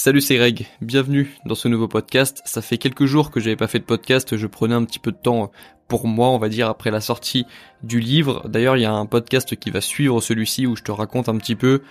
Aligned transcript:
Salut 0.00 0.20
c'est 0.20 0.36
Greg, 0.36 0.68
bienvenue 0.80 1.34
dans 1.44 1.56
ce 1.56 1.66
nouveau 1.66 1.88
podcast. 1.88 2.40
Ça 2.44 2.62
fait 2.62 2.78
quelques 2.78 3.06
jours 3.06 3.32
que 3.32 3.40
j'avais 3.40 3.56
pas 3.56 3.66
fait 3.66 3.80
de 3.80 3.84
podcast, 3.84 4.36
je 4.36 4.46
prenais 4.46 4.76
un 4.76 4.84
petit 4.84 5.00
peu 5.00 5.10
de 5.10 5.16
temps 5.16 5.50
pour 5.88 6.06
moi, 6.06 6.28
on 6.28 6.38
va 6.38 6.48
dire, 6.48 6.68
après 6.68 6.92
la 6.92 7.00
sortie 7.00 7.46
du 7.82 7.98
livre. 7.98 8.48
D'ailleurs, 8.48 8.76
il 8.76 8.82
y 8.82 8.84
a 8.84 8.92
un 8.92 9.06
podcast 9.06 9.56
qui 9.56 9.72
va 9.72 9.80
suivre 9.80 10.20
celui-ci 10.20 10.68
où 10.68 10.76
je 10.76 10.84
te 10.84 10.92
raconte 10.92 11.28
un 11.28 11.36
petit 11.36 11.56
peu 11.56 11.82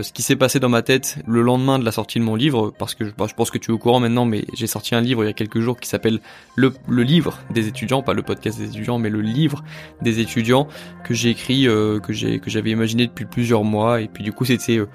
ce 0.00 0.12
qui 0.12 0.22
s'est 0.22 0.36
passé 0.36 0.60
dans 0.60 0.68
ma 0.68 0.82
tête 0.82 1.18
le 1.26 1.42
lendemain 1.42 1.78
de 1.78 1.84
la 1.84 1.92
sortie 1.92 2.18
de 2.18 2.24
mon 2.24 2.34
livre, 2.34 2.72
parce 2.78 2.94
que 2.94 3.04
bah, 3.16 3.26
je 3.28 3.34
pense 3.34 3.50
que 3.50 3.58
tu 3.58 3.70
es 3.70 3.74
au 3.74 3.78
courant 3.78 4.00
maintenant, 4.00 4.24
mais 4.24 4.44
j'ai 4.54 4.66
sorti 4.66 4.94
un 4.94 5.00
livre 5.00 5.24
il 5.24 5.26
y 5.26 5.30
a 5.30 5.34
quelques 5.34 5.60
jours 5.60 5.78
qui 5.80 5.88
s'appelle 5.88 6.20
le, 6.56 6.72
le, 6.88 7.02
livre 7.02 7.38
des 7.50 7.68
étudiants, 7.68 8.02
pas 8.02 8.12
le 8.12 8.22
podcast 8.22 8.58
des 8.58 8.68
étudiants, 8.68 8.98
mais 8.98 9.10
le 9.10 9.20
livre 9.20 9.64
des 10.02 10.20
étudiants 10.20 10.68
que 11.04 11.14
j'ai 11.14 11.30
écrit, 11.30 11.66
euh, 11.66 12.00
que 12.00 12.12
j'avais 12.12 12.70
imaginé 12.70 13.06
depuis 13.06 13.24
plusieurs 13.24 13.64
mois, 13.64 14.00
et 14.00 14.08
puis 14.08 14.22
du 14.22 14.32
coup 14.32 14.44
c'était 14.44 14.78
euh, 14.78 14.86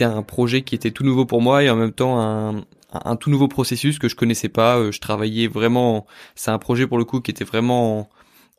un 0.00 0.22
projet 0.22 0.62
qui 0.62 0.74
était 0.74 0.90
tout 0.90 1.04
nouveau 1.04 1.26
pour 1.26 1.42
moi 1.42 1.62
et 1.62 1.70
en 1.70 1.76
même 1.76 1.92
temps 1.92 2.20
un, 2.20 2.64
un 2.92 3.16
tout 3.16 3.30
nouveau 3.30 3.48
processus 3.48 3.98
que 3.98 4.08
je 4.08 4.16
connaissais 4.16 4.48
pas. 4.48 4.90
Je 4.90 4.98
travaillais 5.00 5.48
vraiment, 5.48 6.06
c'est 6.34 6.50
un 6.50 6.58
projet 6.58 6.86
pour 6.86 6.98
le 6.98 7.04
coup 7.04 7.20
qui 7.20 7.30
était 7.30 7.44
vraiment 7.44 8.08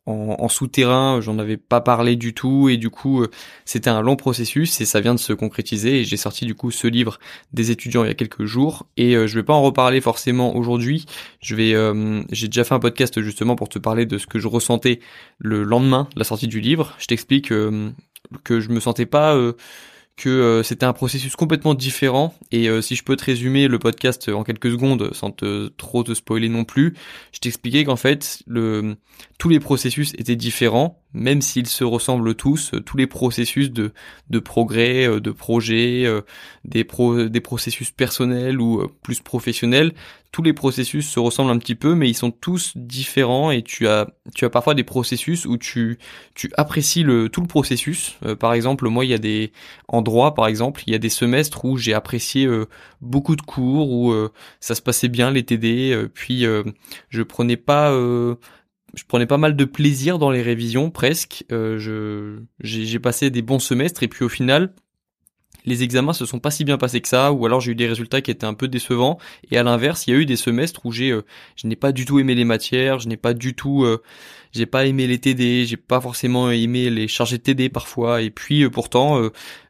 en, 0.07 0.49
souterrain, 0.49 1.21
j'en 1.21 1.37
avais 1.37 1.57
pas 1.57 1.79
parlé 1.79 2.15
du 2.15 2.33
tout 2.33 2.69
et 2.69 2.77
du 2.77 2.89
coup 2.89 3.21
euh, 3.21 3.29
c'était 3.65 3.91
un 3.91 4.01
long 4.01 4.15
processus 4.15 4.81
et 4.81 4.85
ça 4.85 4.99
vient 4.99 5.13
de 5.13 5.19
se 5.19 5.31
concrétiser 5.31 5.99
et 5.99 6.03
j'ai 6.03 6.17
sorti 6.17 6.45
du 6.45 6.55
coup 6.55 6.71
ce 6.71 6.87
livre 6.87 7.19
des 7.53 7.69
étudiants 7.69 8.03
il 8.03 8.07
y 8.07 8.11
a 8.11 8.15
quelques 8.15 8.45
jours 8.45 8.87
et 8.97 9.15
euh, 9.15 9.27
je 9.27 9.35
vais 9.35 9.43
pas 9.43 9.53
en 9.53 9.61
reparler 9.61 10.01
forcément 10.01 10.55
aujourd'hui. 10.55 11.05
Je 11.39 11.55
vais 11.55 11.73
euh, 11.75 12.23
j'ai 12.31 12.47
déjà 12.47 12.63
fait 12.63 12.73
un 12.73 12.79
podcast 12.79 13.21
justement 13.21 13.55
pour 13.55 13.69
te 13.69 13.77
parler 13.77 14.07
de 14.07 14.17
ce 14.17 14.25
que 14.25 14.39
je 14.39 14.47
ressentais 14.47 15.01
le 15.37 15.63
lendemain 15.63 16.07
de 16.15 16.19
la 16.19 16.25
sortie 16.25 16.47
du 16.47 16.61
livre. 16.61 16.95
Je 16.97 17.05
t'explique 17.05 17.49
que 17.49 18.59
je 18.59 18.69
me 18.69 18.79
sentais 18.79 19.05
pas 19.05 19.35
que 20.17 20.29
euh, 20.29 20.63
c'était 20.63 20.85
un 20.85 20.93
processus 20.93 21.35
complètement 21.35 21.73
différent. 21.73 22.33
Et 22.51 22.69
euh, 22.69 22.81
si 22.81 22.95
je 22.95 23.03
peux 23.03 23.15
te 23.15 23.25
résumer 23.25 23.67
le 23.67 23.79
podcast 23.79 24.29
en 24.29 24.43
quelques 24.43 24.71
secondes 24.71 25.13
sans 25.13 25.31
te 25.31 25.67
trop 25.69 26.03
te 26.03 26.13
spoiler 26.13 26.49
non 26.49 26.63
plus, 26.63 26.95
je 27.31 27.39
t'expliquais 27.39 27.83
qu'en 27.85 27.95
fait 27.95 28.43
le 28.45 28.97
tous 29.39 29.49
les 29.49 29.59
processus 29.59 30.13
étaient 30.17 30.35
différents 30.35 31.00
même 31.13 31.41
s'ils 31.41 31.67
se 31.67 31.83
ressemblent 31.83 32.35
tous, 32.35 32.71
tous 32.85 32.97
les 32.97 33.07
processus 33.07 33.71
de 33.71 33.93
de 34.29 34.39
progrès, 34.39 35.07
euh, 35.07 35.19
de 35.19 35.31
projet, 35.31 36.05
des 36.65 36.83
pro, 36.83 37.25
des 37.25 37.41
processus 37.41 37.91
personnels 37.91 38.59
ou 38.61 38.87
plus 39.03 39.19
professionnels, 39.19 39.93
tous 40.31 40.43
les 40.43 40.53
processus 40.53 41.09
se 41.09 41.19
ressemblent 41.19 41.51
un 41.51 41.57
petit 41.57 41.75
peu, 41.75 41.93
mais 41.93 42.09
ils 42.09 42.15
sont 42.15 42.31
tous 42.31 42.71
différents 42.75 43.51
et 43.51 43.63
tu 43.63 43.87
as, 43.87 44.07
tu 44.33 44.45
as 44.45 44.49
parfois 44.49 44.73
des 44.73 44.83
processus 44.83 45.45
où 45.45 45.57
tu, 45.57 45.99
tu 46.35 46.49
apprécies 46.55 47.03
le, 47.03 47.27
tout 47.27 47.41
le 47.41 47.47
processus. 47.47 48.15
Euh, 48.25 48.35
par 48.35 48.53
exemple, 48.53 48.87
moi, 48.87 49.03
il 49.03 49.11
y 49.11 49.13
a 49.13 49.17
des, 49.17 49.51
en 49.89 50.01
droit, 50.01 50.33
par 50.33 50.47
exemple, 50.47 50.83
il 50.87 50.93
y 50.93 50.95
a 50.95 50.99
des 50.99 51.09
semestres 51.09 51.65
où 51.65 51.77
j'ai 51.77 51.93
apprécié 51.93 52.45
euh, 52.45 52.65
beaucoup 53.01 53.35
de 53.35 53.41
cours, 53.41 53.91
où 53.91 54.11
euh, 54.11 54.31
ça 54.61 54.73
se 54.73 54.81
passait 54.81 55.09
bien, 55.09 55.31
les 55.31 55.43
TD, 55.43 56.07
puis 56.13 56.45
je 57.09 57.23
prenais 57.23 57.57
pas, 57.57 57.91
je 58.93 59.03
prenais 59.07 59.25
pas 59.25 59.37
mal 59.37 59.55
de 59.55 59.65
plaisir 59.65 60.19
dans 60.19 60.31
les 60.31 60.41
révisions, 60.41 60.89
presque. 60.89 61.45
je, 61.49 62.39
j'ai 62.59 62.99
passé 62.99 63.29
des 63.29 63.41
bons 63.41 63.59
semestres 63.59 64.03
et 64.03 64.07
puis 64.07 64.25
au 64.25 64.29
final, 64.29 64.73
les 65.65 65.83
examens 65.83 66.13
se 66.13 66.25
sont 66.25 66.39
pas 66.39 66.51
si 66.51 66.63
bien 66.63 66.77
passés 66.77 67.01
que 67.01 67.07
ça, 67.07 67.31
ou 67.31 67.45
alors 67.45 67.61
j'ai 67.61 67.71
eu 67.71 67.75
des 67.75 67.87
résultats 67.87 68.21
qui 68.21 68.31
étaient 68.31 68.45
un 68.45 68.53
peu 68.53 68.67
décevants. 68.67 69.17
Et 69.51 69.57
à 69.57 69.63
l'inverse, 69.63 70.07
il 70.07 70.13
y 70.13 70.17
a 70.17 70.19
eu 70.19 70.25
des 70.25 70.35
semestres 70.35 70.85
où 70.85 70.91
j'ai, 70.91 71.11
euh, 71.11 71.23
je 71.55 71.67
n'ai 71.67 71.75
pas 71.75 71.91
du 71.91 72.05
tout 72.05 72.19
aimé 72.19 72.35
les 72.35 72.45
matières, 72.45 72.99
je 72.99 73.07
n'ai 73.07 73.17
pas 73.17 73.33
du 73.33 73.55
tout, 73.55 73.83
euh, 73.83 74.01
j'ai 74.51 74.65
pas 74.65 74.85
aimé 74.85 75.07
les 75.07 75.19
TD, 75.19 75.65
j'ai 75.65 75.77
pas 75.77 76.01
forcément 76.01 76.51
aimé 76.51 76.89
les 76.89 77.07
chargés 77.07 77.37
de 77.37 77.43
TD 77.43 77.69
parfois. 77.69 78.21
Et 78.21 78.29
puis 78.29 78.63
euh, 78.63 78.69
pourtant, 78.69 79.21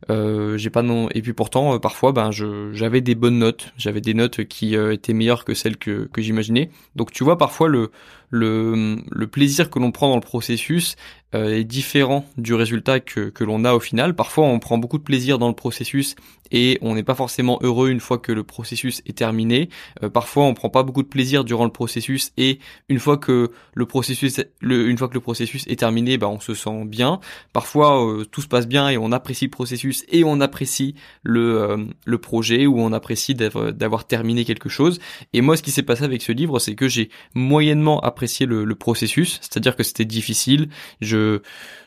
j'ai 0.09 0.69
pas 0.69 0.81
non. 0.81 1.09
Et 1.13 1.21
puis 1.21 1.33
pourtant, 1.33 1.79
parfois, 1.79 2.11
ben, 2.11 2.31
je, 2.31 2.71
j'avais 2.73 3.01
des 3.01 3.15
bonnes 3.15 3.39
notes, 3.39 3.73
j'avais 3.77 4.01
des 4.01 4.13
notes 4.13 4.43
qui 4.45 4.75
étaient 4.75 5.13
meilleures 5.13 5.45
que 5.45 5.53
celles 5.53 5.77
que 5.77 6.09
que 6.11 6.21
j'imaginais. 6.21 6.69
Donc 6.95 7.11
tu 7.11 7.23
vois, 7.23 7.37
parfois 7.37 7.67
le 7.67 7.91
le, 8.31 8.97
le 9.11 9.27
plaisir 9.27 9.69
que 9.69 9.77
l'on 9.77 9.91
prend 9.91 10.09
dans 10.09 10.15
le 10.15 10.21
processus 10.21 10.95
euh, 11.35 11.59
est 11.59 11.63
différent 11.65 12.25
du 12.37 12.53
résultat 12.53 12.99
que, 12.99 13.29
que 13.29 13.43
l'on 13.43 13.65
a 13.65 13.73
au 13.73 13.79
final. 13.79 14.15
Parfois, 14.15 14.45
on 14.45 14.59
prend 14.59 14.77
beaucoup 14.77 14.97
de 14.97 15.03
plaisir 15.03 15.37
dans 15.37 15.49
le 15.49 15.53
processus 15.53 16.15
et 16.49 16.79
on 16.81 16.95
n'est 16.95 17.03
pas 17.03 17.13
forcément 17.13 17.59
heureux 17.61 17.89
une 17.89 17.99
fois 17.99 18.17
que 18.17 18.31
le 18.31 18.43
processus 18.43 19.01
est 19.05 19.17
terminé. 19.17 19.69
Euh, 20.01 20.09
parfois, 20.09 20.45
on 20.45 20.53
prend 20.53 20.69
pas 20.69 20.83
beaucoup 20.83 21.03
de 21.03 21.07
plaisir 21.09 21.43
durant 21.43 21.65
le 21.65 21.71
processus 21.71 22.31
et 22.37 22.59
une 22.87 22.99
fois 22.99 23.17
que 23.17 23.51
le 23.73 23.85
processus, 23.85 24.41
une 24.75 24.97
fois 24.97 25.07
que 25.07 25.13
le 25.13 25.19
processus 25.19 25.65
est 25.67 25.77
terminé, 25.77 26.17
bah, 26.17 26.27
on 26.27 26.39
se 26.39 26.53
sent 26.53 26.85
bien. 26.85 27.19
Parfois, 27.53 28.05
euh, 28.05 28.25
tout 28.25 28.41
se 28.41 28.47
passe 28.47 28.67
bien 28.67 28.89
et 28.89 28.97
on 28.97 29.11
apprécie 29.11 29.45
le 29.45 29.51
processus 29.51 30.05
et 30.09 30.23
on 30.23 30.41
apprécie 30.41 30.95
le, 31.23 31.87
le 32.05 32.17
projet 32.17 32.65
ou 32.65 32.79
on 32.79 32.93
apprécie 32.93 33.35
d'avoir 33.35 34.05
terminé 34.05 34.45
quelque 34.45 34.69
chose. 34.69 34.99
Et 35.33 35.41
moi, 35.41 35.57
ce 35.57 35.61
qui 35.61 35.71
s'est 35.71 35.83
passé 35.83 36.03
avec 36.03 36.21
ce 36.21 36.31
livre, 36.31 36.59
c'est 36.59 36.75
que 36.75 36.87
j'ai 36.87 37.09
moyennement 37.33 37.99
apprécié 38.01 38.45
le, 38.45 38.63
le 38.63 38.75
processus, 38.75 39.39
c'est-à-dire 39.41 39.75
que 39.75 39.83
c'était 39.83 40.05
difficile. 40.05 40.69
Je 41.01 41.41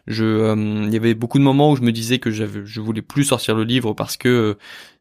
je, 0.06 0.24
euh, 0.24 0.84
il 0.86 0.92
y 0.92 0.96
avait 0.96 1.14
beaucoup 1.14 1.38
de 1.38 1.44
moments 1.44 1.70
où 1.70 1.76
je 1.76 1.82
me 1.82 1.92
disais 1.92 2.18
que 2.18 2.30
je 2.30 2.80
voulais 2.80 3.02
plus 3.02 3.24
sortir 3.24 3.54
le 3.54 3.64
livre 3.64 3.94
parce 3.94 4.16
que 4.16 4.28
euh, 4.28 4.54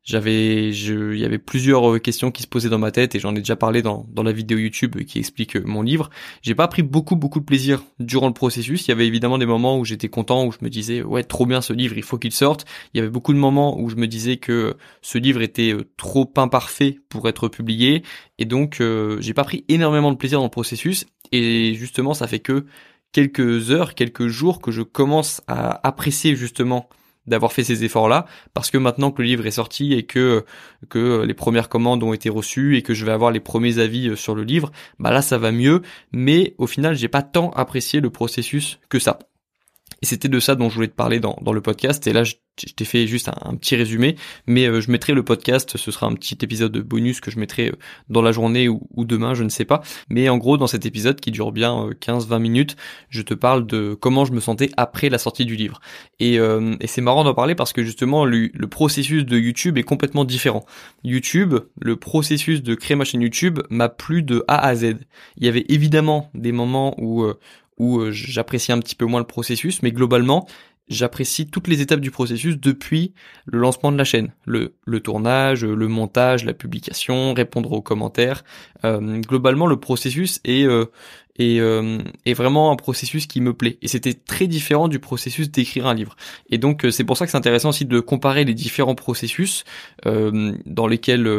j'avais, 0.03 0.69
il 0.69 1.17
y 1.17 1.25
avait 1.25 1.39
plusieurs 1.39 1.93
euh, 1.93 1.99
questions 1.99 2.31
qui 2.31 2.43
se 2.43 2.47
posaient 2.47 2.69
dans 2.69 2.79
ma 2.79 2.91
tête 2.91 3.15
et 3.15 3.19
j'en 3.19 3.35
ai 3.35 3.39
déjà 3.39 3.55
parlé 3.55 3.81
dans, 3.81 4.05
dans 4.09 4.23
la 4.23 4.31
vidéo 4.31 4.57
YouTube 4.57 4.95
qui 5.03 5.19
explique 5.19 5.55
mon 5.55 5.81
livre. 5.81 6.09
J'ai 6.41 6.55
pas 6.55 6.67
pris 6.67 6.83
beaucoup 6.83 7.15
beaucoup 7.15 7.39
de 7.39 7.45
plaisir 7.45 7.83
durant 7.99 8.27
le 8.27 8.33
processus. 8.33 8.87
Il 8.87 8.91
y 8.91 8.93
avait 8.93 9.07
évidemment 9.07 9.37
des 9.37 9.45
moments 9.45 9.77
où 9.77 9.85
j'étais 9.85 10.09
content, 10.09 10.45
où 10.45 10.51
je 10.51 10.59
me 10.61 10.69
disais 10.69 11.01
ouais 11.01 11.23
trop 11.23 11.45
bien 11.45 11.61
ce 11.61 11.73
livre, 11.73 11.97
il 11.97 12.03
faut 12.03 12.17
qu'il 12.17 12.31
sorte. 12.31 12.65
Il 12.93 12.97
y 12.97 13.01
avait 13.01 13.09
beaucoup 13.09 13.33
de 13.33 13.39
moments 13.39 13.79
où 13.79 13.89
je 13.89 13.95
me 13.95 14.07
disais 14.07 14.37
que 14.37 14.75
ce 15.01 15.17
livre 15.17 15.41
était 15.41 15.75
trop 15.97 16.31
imparfait 16.37 16.99
pour 17.09 17.27
être 17.27 17.49
publié 17.49 18.03
et 18.39 18.45
donc 18.45 18.81
j'ai 19.19 19.33
pas 19.33 19.43
pris 19.43 19.65
énormément 19.67 20.11
de 20.11 20.17
plaisir 20.17 20.39
dans 20.39 20.45
le 20.45 20.49
processus 20.49 21.05
et 21.31 21.73
justement 21.75 22.13
ça 22.13 22.27
fait 22.27 22.39
que 22.39 22.65
quelques 23.13 23.71
heures, 23.71 23.95
quelques 23.95 24.27
jours 24.27 24.61
que 24.61 24.71
je 24.71 24.81
commence 24.81 25.41
à 25.47 25.87
apprécier 25.87 26.35
justement 26.35 26.89
d'avoir 27.25 27.53
fait 27.53 27.63
ces 27.63 27.85
efforts-là, 27.85 28.25
parce 28.53 28.69
que 28.69 28.77
maintenant 28.77 29.11
que 29.11 29.21
le 29.21 29.27
livre 29.29 29.45
est 29.45 29.51
sorti 29.51 29.93
et 29.93 30.03
que 30.03 30.43
que 30.89 31.23
les 31.23 31.33
premières 31.33 31.69
commandes 31.69 32.03
ont 32.03 32.11
été 32.11 32.29
reçues 32.29 32.75
et 32.75 32.81
que 32.81 32.93
je 32.93 33.05
vais 33.05 33.13
avoir 33.13 33.31
les 33.31 33.39
premiers 33.39 33.79
avis 33.79 34.09
euh, 34.09 34.15
sur 34.17 34.35
le 34.35 34.43
livre, 34.43 34.71
bah 34.99 35.11
là 35.11 35.21
ça 35.21 35.37
va 35.37 35.53
mieux, 35.53 35.81
mais 36.11 36.53
au 36.57 36.67
final 36.67 36.95
j'ai 36.95 37.07
pas 37.07 37.21
tant 37.21 37.51
apprécié 37.51 38.01
le 38.01 38.09
processus 38.09 38.79
que 38.89 38.99
ça. 38.99 39.19
Et 40.03 40.05
c'était 40.05 40.27
de 40.27 40.39
ça 40.41 40.55
dont 40.55 40.69
je 40.69 40.75
voulais 40.75 40.89
te 40.89 40.95
parler 40.95 41.21
dans, 41.21 41.37
le 41.53 41.61
podcast. 41.61 42.05
Et 42.07 42.11
là, 42.11 42.25
je, 42.25 42.33
t'ai 42.75 42.83
fait 42.83 43.07
juste 43.07 43.29
un, 43.29 43.55
petit 43.55 43.77
résumé, 43.77 44.17
mais 44.47 44.67
euh, 44.67 44.81
je 44.81 44.91
mettrai 44.91 45.13
le 45.13 45.23
podcast, 45.23 45.77
ce 45.77 45.91
sera 45.91 46.07
un 46.07 46.13
petit 46.13 46.37
épisode 46.41 46.77
bonus 46.77 47.21
que 47.21 47.31
je 47.31 47.39
mettrai 47.39 47.69
euh, 47.69 47.77
dans 48.09 48.21
la 48.21 48.33
journée 48.33 48.67
ou, 48.67 48.81
demain, 48.97 49.33
je 49.33 49.45
ne 49.45 49.49
sais 49.49 49.63
pas. 49.63 49.81
Mais 50.09 50.27
en 50.27 50.37
gros, 50.37 50.57
dans 50.57 50.67
cet 50.67 50.85
épisode 50.85 51.21
qui 51.21 51.31
dure 51.31 51.53
bien 51.53 51.89
15-20 52.01 52.33
euh, 52.33 52.39
minutes, 52.39 52.75
je 53.07 53.21
te 53.21 53.33
parle 53.33 53.65
de 53.65 53.93
comment 53.93 54.25
je 54.25 54.33
me 54.33 54.41
sentais 54.41 54.71
après 54.75 55.07
la 55.07 55.17
sortie 55.17 55.45
du 55.45 55.55
livre. 55.55 55.79
Et, 56.19 56.35
et 56.35 56.87
c'est 56.87 57.01
marrant 57.01 57.23
d'en 57.23 57.33
parler 57.33 57.55
parce 57.55 57.71
que 57.71 57.83
justement, 57.83 58.25
le, 58.25 58.49
le, 58.53 58.67
processus 58.67 59.25
de 59.25 59.37
YouTube 59.37 59.77
est 59.77 59.83
complètement 59.83 60.25
différent. 60.25 60.65
YouTube, 61.03 61.55
le 61.79 61.95
processus 61.95 62.61
de 62.61 62.75
créer 62.75 62.95
ma 62.95 63.05
chaîne 63.05 63.21
YouTube 63.21 63.59
m'a 63.69 63.87
plu 63.87 64.21
de 64.21 64.43
A 64.47 64.65
à 64.65 64.75
Z. 64.75 64.95
Il 65.37 65.45
y 65.45 65.47
avait 65.47 65.65
évidemment 65.69 66.29
des 66.33 66.51
moments 66.51 66.95
où 66.97 67.25
où 67.77 67.99
euh, 67.99 68.11
j'apprécie 68.11 68.71
un 68.71 68.79
petit 68.79 68.95
peu 68.95 69.05
moins 69.05 69.19
le 69.19 69.27
processus, 69.27 69.81
mais 69.81 69.91
globalement, 69.91 70.47
j'apprécie 70.89 71.47
toutes 71.47 71.67
les 71.67 71.81
étapes 71.81 72.01
du 72.01 72.11
processus 72.11 72.57
depuis 72.57 73.13
le 73.45 73.59
lancement 73.59 73.91
de 73.91 73.97
la 73.97 74.03
chaîne. 74.03 74.31
Le, 74.45 74.73
tournage, 74.99 75.65
le 75.65 75.87
montage, 75.87 76.45
la 76.45 76.53
publication, 76.53 77.33
répondre 77.33 77.71
aux 77.71 77.81
commentaires. 77.81 78.43
Euh, 78.83 79.19
globalement, 79.21 79.67
le 79.67 79.79
processus 79.79 80.39
est, 80.43 80.65
euh, 80.65 80.85
et, 81.37 81.59
euh, 81.59 81.99
vraiment 82.35 82.71
un 82.71 82.75
processus 82.75 83.27
qui 83.27 83.41
me 83.41 83.53
plaît. 83.53 83.77
Et 83.81 83.87
c'était 83.87 84.13
très 84.13 84.47
différent 84.47 84.87
du 84.87 84.99
processus 84.99 85.49
d'écrire 85.49 85.87
un 85.87 85.93
livre. 85.93 86.15
Et 86.49 86.57
donc 86.57 86.85
euh, 86.85 86.91
c'est 86.91 87.03
pour 87.03 87.17
ça 87.17 87.25
que 87.25 87.31
c'est 87.31 87.37
intéressant 87.37 87.69
aussi 87.69 87.85
de 87.85 87.99
comparer 87.99 88.43
les 88.43 88.53
différents 88.53 88.95
processus 88.95 89.63
euh, 90.05 90.53
dans 90.65 90.87
lesquels 90.87 91.29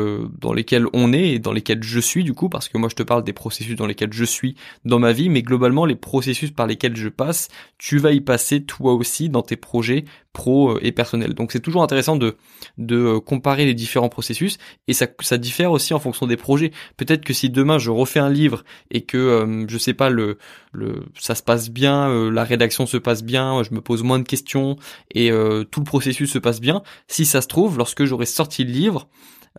dans 0.40 0.52
lesquels 0.52 0.86
on 0.92 1.12
est 1.12 1.30
et 1.30 1.38
dans 1.38 1.52
lesquels 1.52 1.82
je 1.82 2.00
suis 2.00 2.24
du 2.24 2.32
coup, 2.32 2.48
parce 2.48 2.68
que 2.68 2.78
moi 2.78 2.88
je 2.88 2.94
te 2.94 3.02
parle 3.02 3.24
des 3.24 3.32
processus 3.32 3.76
dans 3.76 3.86
lesquels 3.86 4.12
je 4.12 4.24
suis 4.24 4.56
dans 4.84 4.98
ma 4.98 5.12
vie, 5.12 5.28
mais 5.28 5.42
globalement 5.42 5.84
les 5.84 5.96
processus 5.96 6.50
par 6.50 6.66
lesquels 6.66 6.96
je 6.96 7.08
passe, 7.08 7.48
tu 7.78 7.98
vas 7.98 8.12
y 8.12 8.20
passer 8.20 8.64
toi 8.64 8.94
aussi 8.94 9.28
dans 9.28 9.42
tes 9.42 9.56
projets 9.56 10.04
pro 10.34 10.78
et 10.80 10.92
personnels. 10.92 11.32
Donc 11.32 11.52
c'est 11.52 11.60
toujours 11.60 11.82
intéressant 11.82 12.16
de 12.16 12.36
de 12.76 13.16
comparer 13.16 13.64
les 13.64 13.74
différents 13.74 14.10
processus 14.10 14.58
et 14.88 14.92
ça 14.92 15.06
ça 15.20 15.38
diffère 15.38 15.72
aussi 15.72 15.94
en 15.94 16.00
fonction 16.00 16.26
des 16.26 16.36
projets. 16.36 16.72
Peut-être 16.98 17.24
que 17.24 17.32
si 17.32 17.48
demain 17.48 17.78
je 17.78 17.90
refais 17.90 18.20
un 18.20 18.28
livre 18.28 18.64
et 18.90 19.00
que 19.00 19.64
je 19.66 19.78
sais 19.78 19.94
pas 19.94 20.10
le 20.10 20.36
le 20.72 21.06
ça 21.18 21.34
se 21.34 21.42
passe 21.42 21.70
bien, 21.70 22.10
euh, 22.10 22.30
la 22.30 22.44
rédaction 22.44 22.84
se 22.86 22.96
passe 22.96 23.22
bien, 23.22 23.62
je 23.62 23.72
me 23.72 23.80
pose 23.80 24.02
moins 24.02 24.18
de 24.18 24.24
questions 24.24 24.76
et 25.14 25.30
euh, 25.30 25.64
tout 25.64 25.80
le 25.80 25.84
processus 25.84 26.30
se 26.30 26.38
passe 26.38 26.60
bien. 26.60 26.82
Si 27.08 27.24
ça 27.24 27.40
se 27.40 27.48
trouve, 27.48 27.78
lorsque 27.78 28.04
j'aurai 28.04 28.26
sorti 28.26 28.64
le 28.64 28.72
livre, 28.72 29.08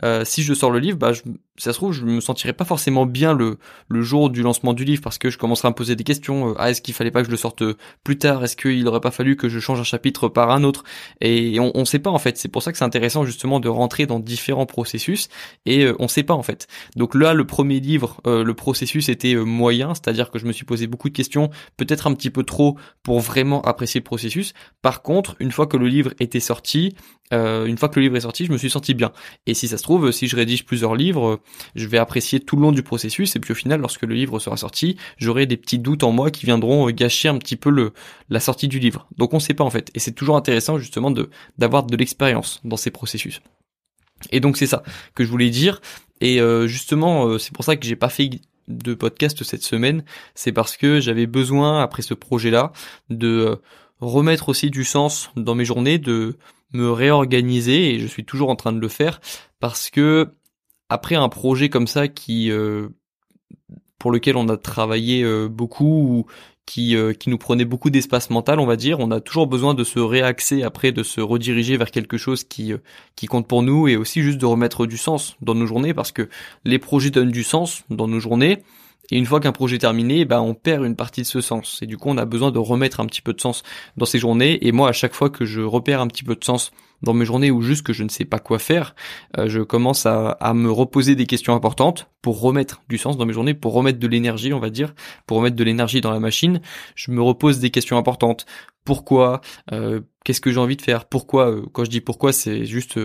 euh, 0.04 0.24
si 0.24 0.42
je 0.42 0.52
sors 0.54 0.70
le 0.70 0.78
livre, 0.78 0.98
bah, 0.98 1.12
ça 1.58 1.72
se 1.72 1.78
trouve, 1.78 1.92
je 1.92 2.04
me 2.04 2.20
sentirais 2.20 2.52
pas 2.52 2.64
forcément 2.64 3.06
bien 3.06 3.32
le, 3.32 3.58
le 3.88 4.02
jour 4.02 4.28
du 4.28 4.42
lancement 4.42 4.74
du 4.74 4.84
livre 4.84 5.02
parce 5.02 5.16
que 5.16 5.30
je 5.30 5.38
commencerai 5.38 5.68
à 5.68 5.70
me 5.70 5.74
poser 5.74 5.96
des 5.96 6.04
questions. 6.04 6.50
Euh, 6.50 6.54
ah, 6.58 6.70
est-ce 6.70 6.82
qu'il 6.82 6.94
fallait 6.94 7.10
pas 7.10 7.20
que 7.20 7.26
je 7.26 7.30
le 7.30 7.36
sorte 7.36 7.62
euh, 7.62 7.76
plus 8.04 8.18
tard? 8.18 8.44
Est-ce 8.44 8.56
qu'il 8.56 8.86
aurait 8.88 9.00
pas 9.00 9.10
fallu 9.10 9.36
que 9.36 9.48
je 9.48 9.58
change 9.58 9.80
un 9.80 9.84
chapitre 9.84 10.28
par 10.28 10.50
un 10.50 10.64
autre? 10.64 10.84
Et 11.20 11.58
on, 11.60 11.72
on 11.74 11.84
sait 11.84 11.98
pas 11.98 12.10
en 12.10 12.18
fait. 12.18 12.36
C'est 12.36 12.48
pour 12.48 12.62
ça 12.62 12.72
que 12.72 12.78
c'est 12.78 12.84
intéressant 12.84 13.24
justement 13.24 13.58
de 13.58 13.68
rentrer 13.68 14.06
dans 14.06 14.20
différents 14.20 14.66
processus 14.66 15.28
et 15.64 15.84
euh, 15.84 15.96
on 15.98 16.08
sait 16.08 16.22
pas 16.24 16.34
en 16.34 16.42
fait. 16.42 16.66
Donc 16.96 17.14
là, 17.14 17.32
le 17.32 17.46
premier 17.46 17.80
livre, 17.80 18.20
le 18.24 18.54
processus 18.54 19.08
était 19.08 19.34
moyen, 19.34 19.94
c'est-à-dire 19.94 20.30
que 20.30 20.38
je 20.38 20.46
me 20.46 20.52
suis 20.52 20.64
posé 20.64 20.86
beaucoup 20.86 21.08
de 21.08 21.14
questions, 21.14 21.50
peut-être 21.76 22.06
un 22.06 22.14
petit 22.14 22.30
peu 22.30 22.42
trop 22.42 22.76
pour 23.02 23.20
vraiment 23.20 23.62
apprécier 23.62 24.00
le 24.00 24.04
processus. 24.04 24.52
Par 24.82 25.02
contre, 25.02 25.36
une 25.40 25.52
fois 25.52 25.66
que 25.66 25.76
le 25.76 25.88
livre 25.88 26.12
était 26.20 26.40
sorti, 26.40 26.94
une 27.32 27.76
fois 27.78 27.88
que 27.88 27.98
le 27.98 28.02
livre 28.02 28.16
est 28.16 28.20
sorti, 28.20 28.46
je 28.46 28.52
me 28.52 28.58
suis 28.58 28.70
senti 28.70 28.94
bien. 28.94 29.12
Et 29.46 29.54
si 29.54 29.68
ça 29.68 29.78
se 29.78 29.82
trouve, 29.82 30.10
si 30.12 30.28
je 30.28 30.36
rédige 30.36 30.64
plusieurs 30.64 30.94
livres 30.94 31.40
je 31.74 31.86
vais 31.86 31.98
apprécier 31.98 32.40
tout 32.40 32.56
le 32.56 32.62
long 32.62 32.72
du 32.72 32.82
processus 32.82 33.36
et 33.36 33.40
puis 33.40 33.52
au 33.52 33.54
final 33.54 33.80
lorsque 33.80 34.02
le 34.02 34.14
livre 34.14 34.38
sera 34.38 34.56
sorti, 34.56 34.96
j'aurai 35.18 35.46
des 35.46 35.56
petits 35.56 35.78
doutes 35.78 36.04
en 36.04 36.12
moi 36.12 36.30
qui 36.30 36.46
viendront 36.46 36.88
gâcher 36.90 37.28
un 37.28 37.38
petit 37.38 37.56
peu 37.56 37.92
la 38.28 38.40
sortie 38.40 38.68
du 38.68 38.78
livre. 38.78 39.06
Donc 39.16 39.34
on 39.34 39.40
sait 39.40 39.54
pas 39.54 39.64
en 39.64 39.70
fait 39.70 39.90
et 39.94 39.98
c'est 39.98 40.12
toujours 40.12 40.36
intéressant 40.36 40.78
justement 40.78 41.12
d'avoir 41.58 41.84
de 41.84 41.96
l'expérience 41.96 42.60
dans 42.64 42.76
ces 42.76 42.90
processus. 42.90 43.40
Et 44.30 44.40
donc 44.40 44.56
c'est 44.56 44.66
ça 44.66 44.82
que 45.14 45.24
je 45.24 45.30
voulais 45.30 45.50
dire 45.50 45.80
et 46.20 46.40
euh, 46.40 46.66
justement 46.66 47.26
euh, 47.26 47.38
c'est 47.38 47.52
pour 47.52 47.64
ça 47.64 47.76
que 47.76 47.86
j'ai 47.86 47.96
pas 47.96 48.08
fait 48.08 48.30
de 48.68 48.94
podcast 48.94 49.44
cette 49.44 49.62
semaine, 49.62 50.04
c'est 50.34 50.52
parce 50.52 50.76
que 50.76 51.00
j'avais 51.00 51.26
besoin 51.26 51.82
après 51.82 52.02
ce 52.02 52.14
projet-là 52.14 52.72
de 53.10 53.28
euh, 53.28 53.56
remettre 54.00 54.48
aussi 54.48 54.70
du 54.70 54.84
sens 54.84 55.30
dans 55.36 55.54
mes 55.54 55.64
journées, 55.64 55.98
de 55.98 56.36
me 56.72 56.90
réorganiser 56.90 57.94
et 57.94 57.98
je 57.98 58.06
suis 58.06 58.24
toujours 58.24 58.50
en 58.50 58.56
train 58.56 58.72
de 58.72 58.80
le 58.80 58.88
faire 58.88 59.20
parce 59.60 59.90
que 59.90 60.34
après 60.88 61.14
un 61.14 61.28
projet 61.28 61.68
comme 61.68 61.86
ça 61.86 62.08
qui 62.08 62.50
euh, 62.50 62.88
pour 63.98 64.10
lequel 64.10 64.36
on 64.36 64.48
a 64.48 64.56
travaillé 64.56 65.22
euh, 65.22 65.48
beaucoup 65.48 65.84
ou 65.84 66.26
qui, 66.66 66.96
euh, 66.96 67.12
qui 67.12 67.30
nous 67.30 67.38
prenait 67.38 67.64
beaucoup 67.64 67.90
d'espace 67.90 68.28
mental, 68.28 68.58
on 68.58 68.66
va 68.66 68.74
dire, 68.74 68.98
on 68.98 69.12
a 69.12 69.20
toujours 69.20 69.46
besoin 69.46 69.72
de 69.74 69.84
se 69.84 70.00
réaxer 70.00 70.64
après, 70.64 70.90
de 70.90 71.04
se 71.04 71.20
rediriger 71.20 71.76
vers 71.76 71.92
quelque 71.92 72.16
chose 72.16 72.42
qui, 72.42 72.72
qui 73.14 73.26
compte 73.26 73.46
pour 73.46 73.62
nous 73.62 73.86
et 73.86 73.96
aussi 73.96 74.20
juste 74.20 74.38
de 74.38 74.46
remettre 74.46 74.86
du 74.86 74.96
sens 74.96 75.36
dans 75.40 75.54
nos 75.54 75.66
journées 75.66 75.94
parce 75.94 76.10
que 76.10 76.28
les 76.64 76.80
projets 76.80 77.10
donnent 77.10 77.30
du 77.30 77.44
sens 77.44 77.84
dans 77.88 78.08
nos 78.08 78.18
journées. 78.18 78.64
Et 79.10 79.18
une 79.18 79.26
fois 79.26 79.40
qu'un 79.40 79.52
projet 79.52 79.76
est 79.76 79.80
terminé, 79.80 80.24
ben 80.24 80.40
on 80.40 80.54
perd 80.54 80.84
une 80.84 80.96
partie 80.96 81.22
de 81.22 81.26
ce 81.26 81.40
sens. 81.40 81.78
Et 81.82 81.86
du 81.86 81.96
coup, 81.96 82.08
on 82.08 82.18
a 82.18 82.24
besoin 82.24 82.50
de 82.50 82.58
remettre 82.58 83.00
un 83.00 83.06
petit 83.06 83.22
peu 83.22 83.32
de 83.32 83.40
sens 83.40 83.62
dans 83.96 84.06
ces 84.06 84.18
journées. 84.18 84.66
Et 84.66 84.72
moi, 84.72 84.88
à 84.88 84.92
chaque 84.92 85.14
fois 85.14 85.30
que 85.30 85.44
je 85.44 85.60
repère 85.60 86.00
un 86.00 86.08
petit 86.08 86.24
peu 86.24 86.34
de 86.34 86.44
sens 86.44 86.72
dans 87.02 87.12
mes 87.12 87.24
journées 87.24 87.50
ou 87.50 87.60
juste 87.60 87.84
que 87.84 87.92
je 87.92 88.02
ne 88.02 88.08
sais 88.08 88.24
pas 88.24 88.38
quoi 88.38 88.58
faire, 88.58 88.94
euh, 89.38 89.48
je 89.48 89.60
commence 89.60 90.06
à, 90.06 90.30
à, 90.30 90.54
me 90.54 90.70
reposer 90.70 91.14
des 91.14 91.26
questions 91.26 91.54
importantes 91.54 92.08
pour 92.22 92.40
remettre 92.40 92.82
du 92.88 92.98
sens 92.98 93.16
dans 93.16 93.26
mes 93.26 93.34
journées, 93.34 93.54
pour 93.54 93.74
remettre 93.74 93.98
de 93.98 94.06
l'énergie, 94.08 94.52
on 94.52 94.60
va 94.60 94.70
dire, 94.70 94.94
pour 95.26 95.36
remettre 95.36 95.56
de 95.56 95.64
l'énergie 95.64 96.00
dans 96.00 96.10
la 96.10 96.20
machine. 96.20 96.60
Je 96.94 97.10
me 97.10 97.22
repose 97.22 97.60
des 97.60 97.70
questions 97.70 97.98
importantes. 97.98 98.46
Pourquoi? 98.84 99.40
Euh, 99.72 100.00
Qu'est-ce 100.24 100.40
que 100.40 100.50
j'ai 100.50 100.58
envie 100.58 100.76
de 100.76 100.82
faire? 100.82 101.04
Pourquoi? 101.04 101.50
Euh, 101.50 101.62
Quand 101.72 101.84
je 101.84 101.90
dis 101.90 102.00
pourquoi, 102.00 102.32
c'est 102.32 102.64
juste 102.64 102.98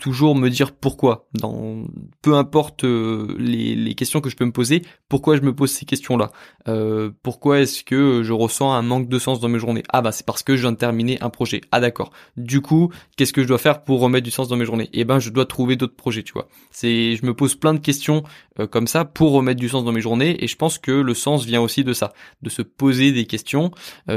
toujours 0.00 0.34
me 0.34 0.48
dire 0.48 0.72
pourquoi. 0.72 1.28
Dans 1.34 1.84
peu 2.22 2.34
importe 2.34 2.84
euh, 2.84 3.36
les, 3.38 3.76
les, 3.76 3.94
questions 3.94 4.20
que 4.20 4.30
je 4.30 4.36
peux 4.36 4.46
me 4.46 4.50
poser 4.52 4.82
pourquoi 5.08 5.36
je 5.36 5.42
me 5.42 5.54
pose 5.54 5.70
ces 5.70 5.84
questions 5.84 6.16
là 6.16 6.32
euh, 6.68 7.10
pourquoi 7.22 7.60
est-ce 7.60 7.84
que 7.84 8.22
je 8.22 8.32
ressens 8.32 8.72
un 8.72 8.82
manque 8.82 9.08
de 9.08 9.18
sens 9.18 9.40
dans 9.40 9.48
mes 9.48 9.58
journées? 9.58 9.82
Ah 9.90 10.00
bah 10.00 10.10
c'est 10.10 10.24
parce 10.24 10.42
que 10.42 10.56
je 10.56 10.62
viens 10.62 10.72
de 10.72 10.76
terminer 10.76 11.20
un 11.20 11.28
projet. 11.28 11.60
Ah 11.70 11.80
d'accord. 11.80 12.10
Du 12.36 12.62
coup 12.62 12.90
qu'est-ce 13.16 13.32
que 13.32 13.42
je 13.42 13.48
dois 13.48 13.58
faire 13.58 13.84
pour 13.84 14.00
remettre 14.00 14.24
du 14.24 14.30
sens 14.30 14.48
dans 14.48 14.56
mes 14.56 14.64
journées? 14.64 14.88
Eh 14.94 15.04
ben 15.04 15.18
je 15.18 15.30
dois 15.30 15.44
trouver 15.44 15.76
d'autres 15.76 15.96
projets 15.96 16.22
tu 16.22 16.32
vois. 16.32 16.48
C'est 16.70 17.16
je 17.16 17.26
me 17.26 17.34
pose 17.34 17.54
plein 17.54 17.74
de 17.74 17.78
questions 17.78 18.22
euh, 18.58 18.66
comme 18.66 18.86
ça 18.86 19.04
pour 19.04 19.32
remettre 19.32 19.60
du 19.60 19.68
sens 19.68 19.84
dans 19.84 19.92
mes 19.92 20.00
journées 20.00 20.42
et 20.42 20.48
je 20.48 20.56
pense 20.56 20.78
que 20.78 20.92
le 20.92 21.14
sens 21.14 21.44
vient 21.44 21.60
aussi 21.60 21.84
de 21.84 21.92
ça 21.92 22.14
de 22.40 22.48
se 22.48 22.62
poser 22.62 23.12
des 23.12 23.26
questions 23.26 23.70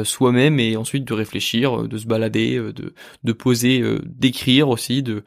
soi-même 0.03 0.59
et 0.61 0.77
ensuite 0.77 1.03
de 1.03 1.13
réfléchir 1.13 1.89
de 1.89 1.97
se 1.97 2.07
balader 2.07 2.57
de 2.57 2.93
de 3.23 3.33
poser 3.33 3.83
d'écrire 4.05 4.69
aussi 4.69 5.03
de, 5.03 5.23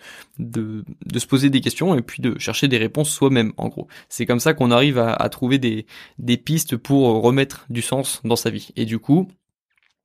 de 0.50 0.84
se 1.18 1.26
poser 1.26 1.50
des 1.50 1.60
questions 1.60 1.94
et 1.94 2.02
puis 2.02 2.22
de 2.22 2.38
chercher 2.38 2.68
des 2.68 2.78
réponses 2.78 3.10
soi-même, 3.10 3.52
en 3.56 3.68
gros. 3.68 3.88
C'est 4.08 4.26
comme 4.26 4.40
ça 4.40 4.54
qu'on 4.54 4.70
arrive 4.70 4.98
à, 4.98 5.28
trouver 5.28 5.58
des, 5.58 5.86
des 6.18 6.36
pistes 6.36 6.76
pour 6.76 7.22
remettre 7.22 7.66
du 7.70 7.82
sens 7.82 8.20
dans 8.24 8.36
sa 8.36 8.50
vie. 8.50 8.70
Et 8.76 8.84
du 8.84 8.98
coup, 8.98 9.28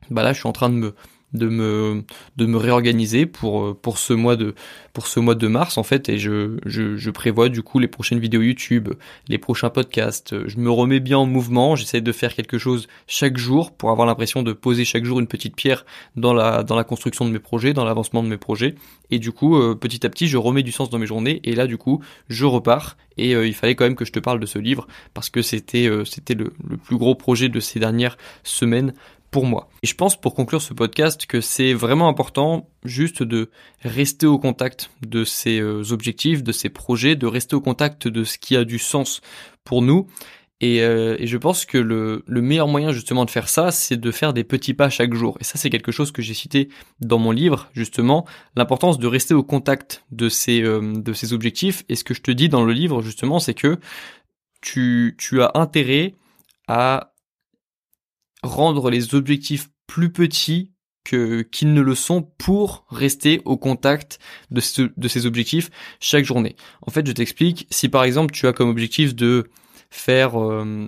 bah 0.09 0.23
là, 0.23 0.33
je 0.33 0.39
suis 0.39 0.47
en 0.47 0.53
train 0.53 0.69
de 0.69 0.75
me 0.75 0.95
de 1.33 1.48
me 1.48 2.04
de 2.38 2.45
me 2.45 2.57
réorganiser 2.57 3.25
pour 3.25 3.63
euh, 3.63 3.74
pour 3.80 3.98
ce 3.98 4.13
mois 4.13 4.36
de 4.36 4.54
pour 4.94 5.07
ce 5.07 5.19
mois 5.19 5.36
de 5.36 5.48
mars 5.48 5.78
en 5.78 5.83
fait 5.83 6.10
et 6.10 6.18
je, 6.18 6.57
je 6.66 7.10
prévois 7.10 7.50
du 7.50 7.63
coup 7.63 7.80
les 7.80 7.88
prochaines 7.88 8.19
vidéos 8.19 8.42
YouTube, 8.42 8.89
les 9.28 9.38
prochains 9.38 9.69
podcasts, 9.69 10.48
je 10.48 10.57
me 10.57 10.69
remets 10.69 11.00
bien 11.00 11.18
en 11.18 11.25
mouvement, 11.25 11.75
j'essaie 11.75 12.01
de 12.01 12.12
faire 12.12 12.33
quelque 12.33 12.57
chose 12.57 12.88
chaque 13.07 13.38
jour 13.38 13.72
pour 13.72 13.92
avoir 13.92 14.06
l'impression 14.06 14.44
de 14.44 14.54
poser 14.54 14.83
chaque 14.86 15.06
jour 15.06 15.19
une 15.19 15.28
petite 15.28 15.56
pierre 15.56 15.86
dans 16.16 16.33
la 16.33 16.63
dans 16.63 16.75
la 16.75 16.83
construction 16.83 17.25
de 17.25 17.31
mes 17.31 17.39
projets, 17.39 17.74
dans 17.74 17.86
l'avancement 17.86 18.24
de 18.24 18.28
mes 18.28 18.38
projets. 18.38 18.75
Et 19.10 19.19
du 19.19 19.31
coup 19.31 19.57
euh, 19.57 19.75
petit 19.75 20.06
à 20.06 20.10
petit 20.10 20.28
je 20.28 20.38
remets 20.38 20.63
du 20.63 20.72
sens 20.72 20.89
dans 20.89 21.00
mes 21.00 21.07
journées 21.07 21.39
et 21.44 21.56
là 21.56 21.68
du 21.68 21.78
coup 21.78 22.01
je 22.30 22.45
repars. 22.45 22.98
Et 23.18 23.36
euh, 23.36 23.45
il 23.45 23.54
fallait 23.54 23.75
quand 23.75 23.83
même 23.83 23.95
que 23.95 24.06
je 24.06 24.12
te 24.12 24.19
parle 24.19 24.39
de 24.39 24.45
ce 24.45 24.57
livre 24.57 24.88
parce 25.13 25.30
que 25.30 25.42
c'était 25.42 25.89
c'était 26.06 26.33
le, 26.33 26.54
le 26.68 26.78
plus 26.78 26.98
gros 26.98 27.16
projet 27.16 27.50
de 27.50 27.60
ces 27.60 27.80
dernières 27.80 28.18
semaines 28.44 28.94
pour 29.31 29.45
moi. 29.45 29.69
Et 29.81 29.88
je 29.88 29.95
pense 29.95 30.19
pour 30.19 30.36
conclure 30.36 30.62
ce 30.62 30.74
podcast 30.74 31.25
que 31.25 31.39
c'est 31.39 31.74
vraiment 31.74 32.10
important 32.10 32.69
juste 32.83 33.24
de 33.24 33.50
rester 33.81 34.28
au 34.28 34.38
contact 34.38 34.92
de 35.01 35.24
ces 35.24 35.60
euh, 35.62 35.92
objectifs, 35.92 36.44
de 36.44 36.51
ces 36.51 36.69
projets, 36.69 37.16
de 37.16 37.28
rester 37.28 37.56
au 37.56 37.62
contact 37.62 38.07
de 38.10 38.25
ce 38.25 38.38
qui 38.38 38.57
a 38.57 38.66
du 38.66 38.78
sens 38.78 39.22
pour 39.63 39.81
nous. 39.81 40.07
Et, 40.60 40.83
euh, 40.83 41.18
je 41.19 41.38
pense 41.38 41.66
que 41.66 41.80
le, 41.80 42.24
le, 42.28 42.42
meilleur 42.42 42.68
moyen 42.68 42.92
justement 42.92 43.25
de 43.25 43.31
faire 43.31 43.50
ça, 43.50 43.72
c'est 43.72 43.98
de 43.98 44.12
faire 44.12 44.31
des 44.31 44.44
petits 44.44 44.75
pas 44.75 44.89
chaque 44.89 45.13
jour. 45.13 45.38
Et 45.39 45.44
ça, 45.44 45.57
c'est 45.57 45.72
quelque 45.72 45.92
chose 45.92 46.12
que 46.12 46.22
j'ai 46.22 46.36
cité 46.36 46.69
dans 47.00 47.18
mon 47.18 47.31
livre, 47.31 47.69
justement, 47.74 48.28
l'importance 48.56 49.00
de 49.00 49.07
rester 49.07 49.33
au 49.33 49.42
contact 49.42 50.04
de 50.12 50.30
ces, 50.30 50.62
euh, 50.62 50.94
de 50.95 51.13
ces 51.13 51.33
objectifs. 51.33 51.83
Et 51.89 51.95
ce 51.95 52.04
que 52.04 52.13
je 52.13 52.22
te 52.22 52.30
dis 52.30 52.48
dans 52.48 52.63
le 52.63 52.74
livre, 52.74 53.01
justement, 53.01 53.39
c'est 53.39 53.56
que 53.56 53.80
tu, 54.62 55.16
tu 55.18 55.42
as 55.42 55.51
intérêt 55.56 56.13
à 56.68 57.10
rendre 58.43 58.89
les 58.89 59.15
objectifs 59.15 59.69
plus 59.88 60.11
petits 60.11 60.71
que 61.03 61.41
qu'ils 61.41 61.73
ne 61.73 61.81
le 61.81 61.95
sont 61.95 62.21
pour 62.21 62.85
rester 62.89 63.41
au 63.45 63.57
contact 63.57 64.19
de, 64.51 64.61
de 64.95 65.07
ces 65.07 65.25
objectifs 65.25 65.69
chaque 65.99 66.25
journée. 66.25 66.55
En 66.83 66.91
fait, 66.91 67.05
je 67.07 67.11
t'explique, 67.11 67.67
si 67.71 67.89
par 67.89 68.03
exemple 68.03 68.33
tu 68.33 68.47
as 68.47 68.53
comme 68.53 68.69
objectif 68.69 69.15
de 69.15 69.49
faire 69.89 70.39
euh, 70.39 70.88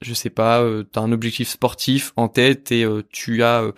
je 0.00 0.14
sais 0.14 0.30
pas, 0.30 0.60
euh, 0.62 0.84
tu 0.90 0.98
un 0.98 1.12
objectif 1.12 1.48
sportif 1.48 2.12
en 2.16 2.28
tête 2.28 2.72
et 2.72 2.84
euh, 2.84 3.02
tu 3.10 3.42
as 3.42 3.70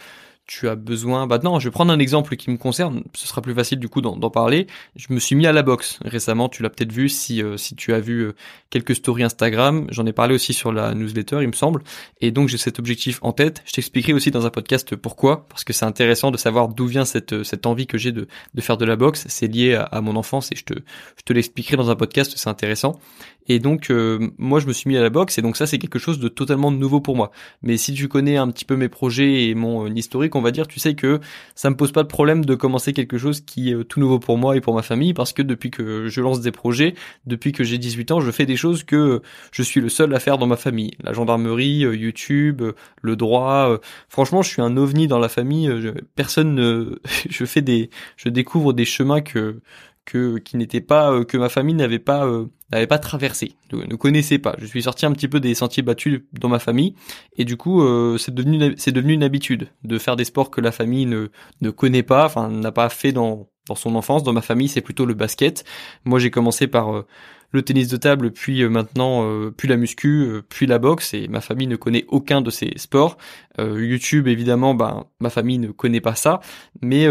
tu 0.47 0.69
as 0.69 0.75
besoin. 0.75 1.27
Bah 1.27 1.39
non, 1.43 1.59
je 1.61 1.69
vais 1.69 1.71
prendre 1.71 1.93
un 1.93 1.99
exemple 1.99 2.37
qui 2.37 2.51
me 2.51 2.57
concerne. 2.57 3.05
Ce 3.15 3.27
sera 3.27 3.41
plus 3.41 3.55
facile 3.55 3.79
du 3.79 3.89
coup 3.89 4.01
d'en 4.01 4.31
parler. 4.31 4.67
Je 4.97 5.07
me 5.11 5.19
suis 5.19 5.37
mis 5.37 5.47
à 5.47 5.53
la 5.53 5.63
boxe 5.63 5.99
récemment. 6.05 6.49
Tu 6.49 6.63
l'as 6.63 6.71
peut-être 6.71 6.93
vu 6.93 7.09
si 7.09 7.43
euh, 7.43 7.57
si 7.57 7.77
tu 7.77 7.95
as 7.95 8.01
vu 8.01 8.21
euh, 8.21 8.35
quelques 8.71 8.97
stories 8.97 9.23
Instagram. 9.23 9.87
J'en 9.91 10.05
ai 10.07 10.13
parlé 10.13 10.35
aussi 10.35 10.53
sur 10.53 10.73
la 10.73 10.95
newsletter, 10.95 11.39
il 11.43 11.49
me 11.49 11.53
semble. 11.53 11.83
Et 12.21 12.33
donc 12.33 12.49
j'ai 12.49 12.59
cet 12.59 12.79
objectif 12.79 13.19
en 13.23 13.33
tête. 13.33 13.63
Je 13.65 13.73
t'expliquerai 13.73 14.13
aussi 14.13 14.31
dans 14.31 14.45
un 14.45 14.51
podcast 14.51 14.97
pourquoi, 14.97 15.47
parce 15.49 15.65
que 15.65 15.73
c'est 15.73 15.85
intéressant 15.85 16.31
de 16.31 16.37
savoir 16.37 16.69
d'où 16.69 16.87
vient 16.87 17.05
cette 17.05 17.45
cette 17.45 17.67
envie 17.67 17.87
que 17.87 17.97
j'ai 17.97 18.13
de 18.13 18.27
de 18.55 18.61
faire 18.61 18.77
de 18.77 18.85
la 18.85 18.97
boxe. 18.97 19.25
C'est 19.29 19.49
lié 19.49 19.75
à, 19.75 19.85
à, 19.85 20.01
mon 20.01 20.17
enfance 20.17 20.51
et 20.53 20.57
je 20.57 20.65
te 20.65 20.75
je 20.75 21.23
te 21.25 21.33
l'expliquerai 21.33 21.77
dans 21.77 21.91
un 21.91 21.97
podcast. 21.97 22.33
C'est 22.37 22.51
intéressant. 22.51 22.99
Et 23.49 23.59
donc 23.59 23.91
euh, 23.91 24.31
moi 24.39 24.61
je 24.61 24.67
me 24.67 24.73
suis 24.73 24.89
mis 24.89 24.97
à 24.97 25.03
la 25.03 25.11
boxe 25.11 25.39
et 25.39 25.43
donc 25.43 25.57
ça 25.57 25.67
c'est 25.67 25.79
quelque 25.79 25.99
chose 25.99 26.19
de 26.19 26.29
totalement 26.29 26.71
nouveau 26.71 27.01
pour 27.01 27.17
moi. 27.17 27.33
Mais 27.63 27.77
si 27.77 27.93
tu 27.93 28.09
connais 28.09 28.37
un 28.37 28.49
petit 28.49 28.65
peu 28.65 28.77
mes 28.77 28.89
projets 28.89 29.49
et 29.49 29.55
mon 29.55 29.87
euh, 29.87 29.91
historique, 29.95 30.32
on 30.35 30.41
va 30.41 30.51
dire, 30.51 30.67
tu 30.67 30.81
sais 30.81 30.95
que 30.95 31.21
ça 31.55 31.71
me 31.71 31.77
pose 31.77 31.93
pas 31.93 32.03
de 32.03 32.09
problème 32.09 32.45
de 32.45 32.55
commencer 32.55 32.93
quelque 32.93 33.19
chose 33.19 33.41
qui 33.41 33.71
est 33.71 33.75
euh, 33.75 33.85
tout 33.85 34.01
nouveau 34.01 34.19
pour 34.19 34.39
moi 34.39 34.57
et 34.57 34.61
pour 34.61 34.75
ma 34.75 34.83
famille 34.83 35.15
parce 35.15 35.33
que 35.33 35.43
depuis 35.43 35.71
que 35.71 36.09
je 36.09 36.21
lance 36.21 36.41
des 36.41 36.53
projets, 36.53 36.95
depuis 37.27 37.53
que 37.53 37.65
j'ai 37.65 37.79
18 37.79 38.13
ans, 38.13 38.21
je 38.21 38.31
fais 38.31 38.47
des 38.47 38.57
choses 38.57 38.85
que 38.85 39.23
je 39.53 39.63
suis 39.63 39.81
le 39.81 39.89
seul 39.89 40.15
à 40.15 40.21
faire 40.21 40.39
dans 40.39 40.47
ma 40.47 40.57
famille. 40.57 40.93
La 41.03 41.13
gendarmerie, 41.13 41.81
YouTube, 41.81 42.63
le 43.01 43.17
droit. 43.17 43.79
Franchement, 44.09 44.43
je 44.43 44.51
suis 44.51 44.63
un 44.63 44.77
ovni 44.77 45.07
dans 45.07 45.19
la 45.19 45.29
famille. 45.29 45.71
Personne 46.15 46.55
ne 46.55 46.99
je 47.31 47.45
fais 47.45 47.63
des 47.63 47.91
je 48.17 48.29
découvre 48.29 48.73
des 48.73 48.85
chemins 48.85 49.21
que 49.21 49.61
que 50.05 50.39
qui 50.39 50.57
n'était 50.57 50.81
pas 50.81 51.13
euh, 51.13 51.25
que 51.25 51.37
ma 51.37 51.49
famille 51.49 51.75
n'avait 51.75 51.99
pas 51.99 52.27
euh, 52.27 52.47
n'avait 52.71 52.87
pas 52.87 52.99
traversé, 52.99 53.57
ne, 53.73 53.95
connaissait 53.97 54.39
pas. 54.39 54.57
Je 54.59 54.67
suis 54.67 54.83
sorti 54.83 55.07
un 55.07 55.13
petit 55.13 55.29
peu 55.29 55.41
des 55.41 55.55
sentiers 55.55 55.83
battus 55.83 56.23
dans 56.33 56.49
ma 56.49 56.59
famille 56.59 56.95
et 57.37 57.45
du 57.45 57.57
coup 57.57 57.83
euh, 57.83 58.19
c'est 58.19 58.35
devenu 58.35 58.75
c'est 58.77 58.93
devenu 58.93 59.13
une 59.13 59.23
habitude 59.23 59.69
de 59.85 59.99
faire 59.99 60.17
des 60.17 60.25
sports 60.25 60.51
que 60.51 60.61
la 60.61 60.73
famille 60.73 61.07
ne 61.07 61.29
ne 61.61 61.71
connaît 61.71 62.03
pas, 62.03 62.25
enfin 62.25 62.49
n'a 62.49 62.73
pas 62.73 62.89
fait 62.89 63.13
dans 63.13 63.49
dans 63.69 63.75
son 63.77 63.95
enfance. 63.95 64.25
Dans 64.25 64.33
ma 64.33 64.43
famille, 64.43 64.69
c'est 64.69 64.81
plutôt 64.81 65.07
le 65.07 65.15
basket. 65.15 65.65
Moi, 66.05 66.19
j'ai 66.19 66.33
commencé 66.33 66.67
par 66.67 67.05
le 67.53 67.63
tennis 67.63 67.89
de 67.89 67.97
table, 67.97 68.33
puis 68.33 68.67
maintenant, 68.69 69.51
puis 69.57 69.69
la 69.69 69.77
muscu, 69.77 70.43
puis 70.49 70.67
la 70.67 70.79
boxe, 70.79 71.15
et 71.15 71.29
ma 71.29 71.41
famille 71.41 71.67
ne 71.67 71.77
connaît 71.77 72.05
aucun 72.09 72.41
de 72.41 72.51
ces 72.51 72.73
sports. 72.77 73.17
YouTube, 73.59 74.27
évidemment, 74.27 74.75
ben, 74.75 75.05
ma 75.21 75.31
famille 75.31 75.59
ne 75.59 75.69
connaît 75.69 76.01
pas 76.01 76.15
ça, 76.15 76.41
mais, 76.81 77.07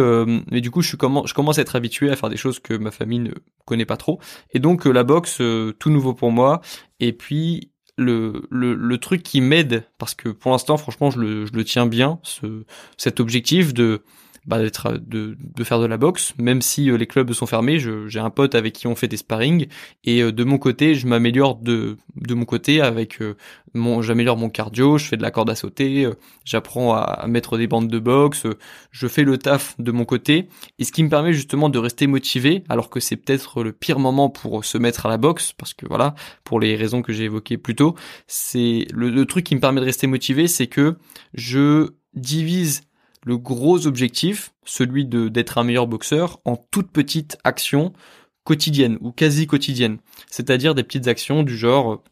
mais 0.52 0.62
du 0.62 0.72
coup, 0.72 0.82
je, 0.82 0.88
suis 0.88 0.98
je 0.98 1.34
commence 1.34 1.60
à 1.60 1.62
être 1.62 1.76
habitué 1.76 2.10
à 2.10 2.16
faire 2.16 2.30
des 2.30 2.38
choses 2.38 2.60
que 2.60 2.74
ma 2.74 2.92
famille 2.92 3.20
ne 3.20 3.34
connaît 3.66 3.86
pas 3.86 3.98
trop. 3.98 4.20
Et 4.52 4.60
donc, 4.60 4.86
la 4.86 5.04
boxe, 5.04 5.42
tout 5.80 5.90
nouveau 5.90 6.14
pour 6.14 6.32
moi, 6.32 6.62
et 7.00 7.14
puis 7.14 7.72
le, 7.98 8.44
le, 8.50 8.74
le 8.74 8.98
truc 8.98 9.24
qui 9.24 9.42
m'aide, 9.42 9.84
parce 9.98 10.16
que 10.16 10.30
pour 10.30 10.52
l'instant, 10.52 10.78
franchement, 10.78 11.12
je 11.12 11.20
le, 11.20 11.46
je 11.46 11.54
le 11.54 11.64
tiens 11.64 11.86
bien, 11.86 12.20
ce, 12.24 12.64
cet 12.98 13.20
objectif 13.20 13.74
de 13.74 14.04
bah, 14.48 14.60
d'être 14.60 14.94
de, 14.94 15.38
de 15.40 15.64
faire 15.64 15.80
de 15.80 15.86
la 15.86 15.98
boxe, 15.98 16.34
même 16.40 16.64
si 16.64 16.90
euh, 16.90 16.98
les 16.98 17.06
clubs 17.06 17.32
sont 17.32 17.46
fermés. 17.46 17.78
J'ai 17.80 18.20
un 18.20 18.32
pote 18.32 18.56
avec 18.56 18.74
qui 18.74 18.88
on 18.88 18.96
fait 18.96 19.08
des 19.08 19.18
sparring 19.18 19.68
et 20.04 20.24
euh, 20.24 20.32
de 20.32 20.44
mon 20.44 20.58
côté, 20.58 20.96
je 20.96 21.06
m'améliore 21.06 21.58
de 21.58 21.98
de 22.16 22.34
mon 22.34 22.46
côté 22.46 22.82
avec 22.82 23.22
euh, 23.22 23.36
mon 23.76 24.02
j'améliore 24.02 24.38
mon 24.38 24.50
cardio, 24.50 24.98
je 24.98 25.06
fais 25.06 25.18
de 25.18 25.22
la 25.22 25.30
corde 25.30 25.50
à 25.52 25.56
sauter, 25.56 26.10
j'apprends 26.44 26.94
à, 26.96 27.26
mettre 27.28 27.58
des 27.58 27.68
bandes 27.68 27.88
de 27.88 28.00
boxe, 28.00 28.48
je 28.90 29.08
fais 29.08 29.24
le 29.24 29.38
taf 29.38 29.76
de 29.80 29.92
mon 29.92 30.06
côté 30.06 30.50
et 30.80 30.84
ce 30.84 30.92
qui 30.92 31.04
me 31.04 31.10
permet 31.10 31.34
justement 31.34 31.70
de 31.70 31.78
rester 31.78 32.08
motivé 32.08 32.64
alors 32.68 32.90
que 32.90 33.00
c'est 33.00 33.16
peut-être 33.16 33.64
le 33.64 33.72
pire 33.72 34.00
moment 34.00 34.30
pour 34.30 34.66
se 34.66 34.78
mettre 34.78 35.06
à 35.06 35.10
la 35.10 35.18
boxe 35.18 35.54
parce 35.54 35.74
que 35.74 35.86
voilà, 35.88 36.16
pour 36.44 36.60
les 36.60 36.76
raisons 36.76 37.02
que 37.02 37.14
j'ai 37.14 37.26
évoquées 37.26 37.58
plus 37.58 37.76
tôt, 37.76 37.96
c'est 38.28 38.88
le, 38.92 39.10
le 39.10 39.26
truc 39.26 39.46
qui 39.46 39.56
me 39.56 39.62
permet 39.62 39.82
de 39.82 39.86
rester 39.86 40.08
motivé, 40.08 40.48
c'est 40.48 40.68
que 40.68 40.98
je 41.34 41.92
divise 42.14 42.82
le 43.26 43.38
gros 43.38 43.88
objectif, 43.88 44.54
celui 44.66 45.06
de 45.06 45.28
d'être 45.30 45.58
un 45.58 45.64
meilleur 45.64 45.88
boxeur, 45.88 46.40
en 46.46 46.58
toutes 46.58 46.92
petites 46.92 47.38
actions 47.44 47.94
quotidiennes 48.44 48.98
ou 49.02 49.12
quasi 49.12 49.48
quotidiennes. 49.48 50.00
C'est-à-dire 50.30 50.76
des 50.76 50.84
petites 50.84 51.08
actions 51.08 51.44
du 51.44 51.58
genre 51.58 52.04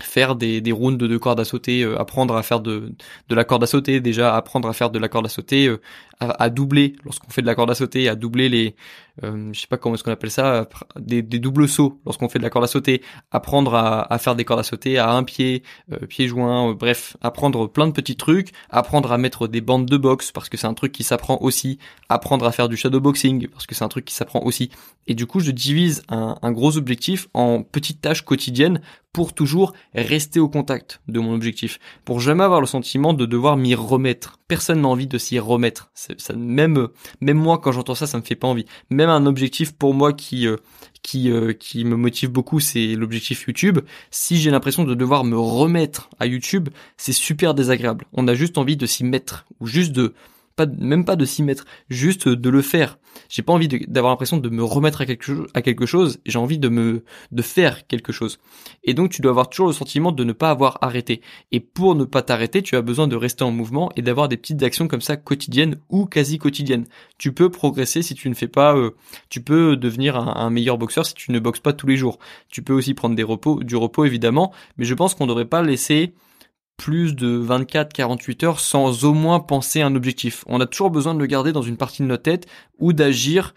faire 0.00 0.36
des, 0.36 0.60
des 0.60 0.72
rounds 0.72 0.96
de 0.98 1.18
corde 1.18 1.40
à 1.40 1.44
sauter, 1.44 1.82
euh, 1.82 2.00
apprendre 2.00 2.34
à 2.34 2.42
faire 2.42 2.60
de, 2.60 2.92
de 3.28 3.34
la 3.34 3.44
corde 3.44 3.62
à 3.64 3.66
sauter, 3.66 4.00
déjà 4.00 4.34
apprendre 4.36 4.68
à 4.68 4.72
faire 4.72 4.90
de 4.90 4.98
la 4.98 5.08
corde 5.08 5.26
à 5.26 5.28
sauter, 5.28 5.66
euh, 5.66 5.80
à, 6.20 6.50
doubler 6.50 6.96
lorsqu'on 7.04 7.30
fait 7.30 7.42
de 7.42 7.46
la 7.46 7.54
corde 7.54 7.70
à 7.70 7.74
sauter, 7.74 8.08
à 8.08 8.14
doubler 8.14 8.48
les, 8.48 8.76
euh, 9.24 9.50
je 9.52 9.60
sais 9.60 9.66
pas 9.66 9.78
comment 9.78 9.94
est-ce 9.94 10.04
qu'on 10.04 10.12
appelle 10.12 10.30
ça, 10.30 10.68
des, 10.98 11.22
des 11.22 11.38
doubles 11.38 11.68
sauts 11.68 12.00
lorsqu'on 12.04 12.28
fait 12.28 12.38
de 12.38 12.44
la 12.44 12.50
corde 12.50 12.64
à 12.64 12.68
sauter, 12.68 13.02
apprendre 13.30 13.74
à, 13.74 14.12
à 14.12 14.18
faire 14.18 14.36
des 14.36 14.44
cordes 14.44 14.60
à 14.60 14.64
sauter 14.64 14.98
à 14.98 15.10
un 15.10 15.24
pied, 15.24 15.62
pied 16.08 16.28
joint, 16.28 16.72
bref, 16.72 17.16
apprendre 17.20 17.66
plein 17.68 17.86
de 17.86 17.92
petits 17.92 18.16
trucs, 18.16 18.50
apprendre 18.70 19.12
à 19.12 19.18
mettre 19.18 19.48
des 19.48 19.60
bandes 19.60 19.86
de 19.86 19.96
boxe 19.96 20.32
parce 20.32 20.48
que 20.48 20.56
c'est 20.56 20.66
un 20.66 20.74
truc 20.74 20.92
qui 20.92 21.04
s'apprend 21.04 21.38
aussi, 21.40 21.78
apprendre 22.08 22.44
à 22.44 22.52
faire 22.52 22.68
du 22.68 22.76
shadowboxing 22.76 23.48
parce 23.48 23.66
que 23.66 23.74
c'est 23.74 23.84
un 23.84 23.88
truc 23.88 24.04
qui 24.04 24.14
s'apprend 24.14 24.40
aussi. 24.40 24.70
Et 25.06 25.14
du 25.14 25.26
coup, 25.26 25.40
je 25.40 25.50
divise 25.50 26.02
un, 26.08 26.36
un 26.42 26.52
gros 26.52 26.76
objectif 26.76 27.28
en 27.34 27.62
petites 27.62 28.00
tâches 28.00 28.22
quotidiennes 28.22 28.80
pour 29.12 29.32
toujours 29.32 29.72
rester 29.94 30.38
au 30.38 30.48
contact 30.48 31.00
de 31.08 31.18
mon 31.18 31.34
objectif, 31.34 31.80
pour 32.04 32.20
jamais 32.20 32.44
avoir 32.44 32.60
le 32.60 32.66
sentiment 32.66 33.12
de 33.12 33.26
devoir 33.26 33.56
m'y 33.56 33.74
remettre. 33.74 34.38
Personne 34.46 34.82
n'a 34.82 34.88
envie 34.88 35.08
de 35.08 35.18
s'y 35.18 35.38
remettre. 35.38 35.90
Même, 36.36 36.88
moi, 37.20 37.58
quand 37.58 37.72
j'entends 37.72 37.94
ça, 37.94 38.06
ça 38.06 38.18
me 38.18 38.22
fait 38.22 38.36
pas 38.36 38.48
envie. 38.48 38.66
Même 38.90 39.08
un 39.08 39.26
objectif 39.26 39.72
pour 39.72 39.94
moi 39.94 40.12
qui, 40.12 40.46
euh, 40.46 40.56
euh, 41.14 41.52
qui 41.52 41.84
me 41.84 41.96
motive 41.96 42.30
beaucoup, 42.30 42.60
c'est 42.60 42.94
l'objectif 42.94 43.44
YouTube. 43.46 43.80
Si 44.10 44.38
j'ai 44.38 44.50
l'impression 44.50 44.84
de 44.84 44.94
devoir 44.94 45.24
me 45.24 45.38
remettre 45.38 46.10
à 46.18 46.26
YouTube, 46.26 46.68
c'est 46.96 47.12
super 47.12 47.54
désagréable. 47.54 48.04
On 48.12 48.28
a 48.28 48.34
juste 48.34 48.58
envie 48.58 48.76
de 48.76 48.86
s'y 48.86 49.04
mettre, 49.04 49.46
ou 49.60 49.66
juste 49.66 49.92
de, 49.92 50.14
pas, 50.66 50.72
même 50.78 51.04
pas 51.04 51.16
de 51.16 51.24
s'y 51.24 51.42
mettre, 51.42 51.64
juste 51.88 52.28
de 52.28 52.50
le 52.50 52.62
faire. 52.62 52.98
J'ai 53.28 53.42
pas 53.42 53.52
envie 53.52 53.68
d'avoir 53.68 54.12
l'impression 54.12 54.36
de 54.36 54.48
me 54.48 54.62
remettre 54.62 55.00
à 55.00 55.06
quelque, 55.06 55.24
chose, 55.24 55.46
à 55.54 55.62
quelque 55.62 55.86
chose, 55.86 56.20
j'ai 56.26 56.38
envie 56.38 56.58
de 56.58 56.68
me, 56.68 57.04
de 57.32 57.42
faire 57.42 57.86
quelque 57.86 58.12
chose. 58.12 58.38
Et 58.84 58.94
donc 58.94 59.10
tu 59.10 59.22
dois 59.22 59.30
avoir 59.30 59.48
toujours 59.48 59.68
le 59.68 59.72
sentiment 59.72 60.12
de 60.12 60.24
ne 60.24 60.32
pas 60.32 60.50
avoir 60.50 60.78
arrêté. 60.82 61.20
Et 61.52 61.60
pour 61.60 61.94
ne 61.94 62.04
pas 62.04 62.22
t'arrêter, 62.22 62.62
tu 62.62 62.76
as 62.76 62.82
besoin 62.82 63.08
de 63.08 63.16
rester 63.16 63.44
en 63.44 63.50
mouvement 63.50 63.90
et 63.96 64.02
d'avoir 64.02 64.28
des 64.28 64.36
petites 64.36 64.62
actions 64.62 64.88
comme 64.88 65.00
ça 65.00 65.16
quotidiennes 65.16 65.76
ou 65.88 66.06
quasi 66.06 66.38
quotidiennes. 66.38 66.86
Tu 67.18 67.32
peux 67.32 67.50
progresser 67.50 68.02
si 68.02 68.14
tu 68.14 68.28
ne 68.28 68.34
fais 68.34 68.48
pas, 68.48 68.76
euh, 68.76 68.90
tu 69.28 69.42
peux 69.42 69.76
devenir 69.76 70.16
un, 70.16 70.34
un, 70.36 70.50
meilleur 70.50 70.78
boxeur 70.78 71.06
si 71.06 71.14
tu 71.14 71.32
ne 71.32 71.38
boxes 71.38 71.60
pas 71.60 71.72
tous 71.72 71.86
les 71.86 71.96
jours. 71.96 72.18
Tu 72.48 72.62
peux 72.62 72.72
aussi 72.72 72.94
prendre 72.94 73.14
des 73.16 73.22
repos, 73.22 73.62
du 73.62 73.76
repos 73.76 74.04
évidemment, 74.04 74.52
mais 74.76 74.84
je 74.84 74.94
pense 74.94 75.14
qu'on 75.14 75.26
devrait 75.26 75.44
pas 75.44 75.62
laisser 75.62 76.12
plus 76.80 77.14
de 77.14 77.38
24-48 77.38 78.46
heures 78.46 78.58
sans 78.58 79.04
au 79.04 79.12
moins 79.12 79.38
penser 79.38 79.82
à 79.82 79.86
un 79.86 79.94
objectif. 79.94 80.44
On 80.46 80.62
a 80.62 80.66
toujours 80.66 80.90
besoin 80.90 81.14
de 81.14 81.18
le 81.18 81.26
garder 81.26 81.52
dans 81.52 81.60
une 81.60 81.76
partie 81.76 82.00
de 82.00 82.06
notre 82.06 82.22
tête 82.22 82.46
ou 82.78 82.94
d'agir, 82.94 83.54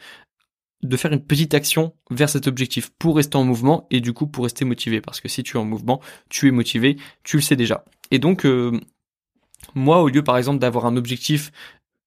de 0.81 0.97
faire 0.97 1.13
une 1.13 1.23
petite 1.23 1.53
action 1.53 1.93
vers 2.11 2.27
cet 2.27 2.47
objectif 2.47 2.91
pour 2.99 3.15
rester 3.15 3.37
en 3.37 3.45
mouvement 3.45 3.87
et 3.91 4.01
du 4.01 4.11
coup 4.11 4.27
pour 4.27 4.43
rester 4.43 4.65
motivé. 4.65 4.99
Parce 4.99 5.21
que 5.21 5.29
si 5.29 5.41
tu 5.41 5.55
es 5.55 5.59
en 5.59 5.63
mouvement, 5.63 6.01
tu 6.27 6.49
es 6.49 6.51
motivé, 6.51 6.97
tu 7.23 7.37
le 7.37 7.41
sais 7.41 7.55
déjà. 7.55 7.85
Et 8.11 8.19
donc, 8.19 8.45
euh, 8.45 8.77
moi, 9.73 10.01
au 10.01 10.09
lieu 10.09 10.21
par 10.21 10.37
exemple 10.37 10.59
d'avoir 10.59 10.85
un 10.85 10.97
objectif 10.97 11.53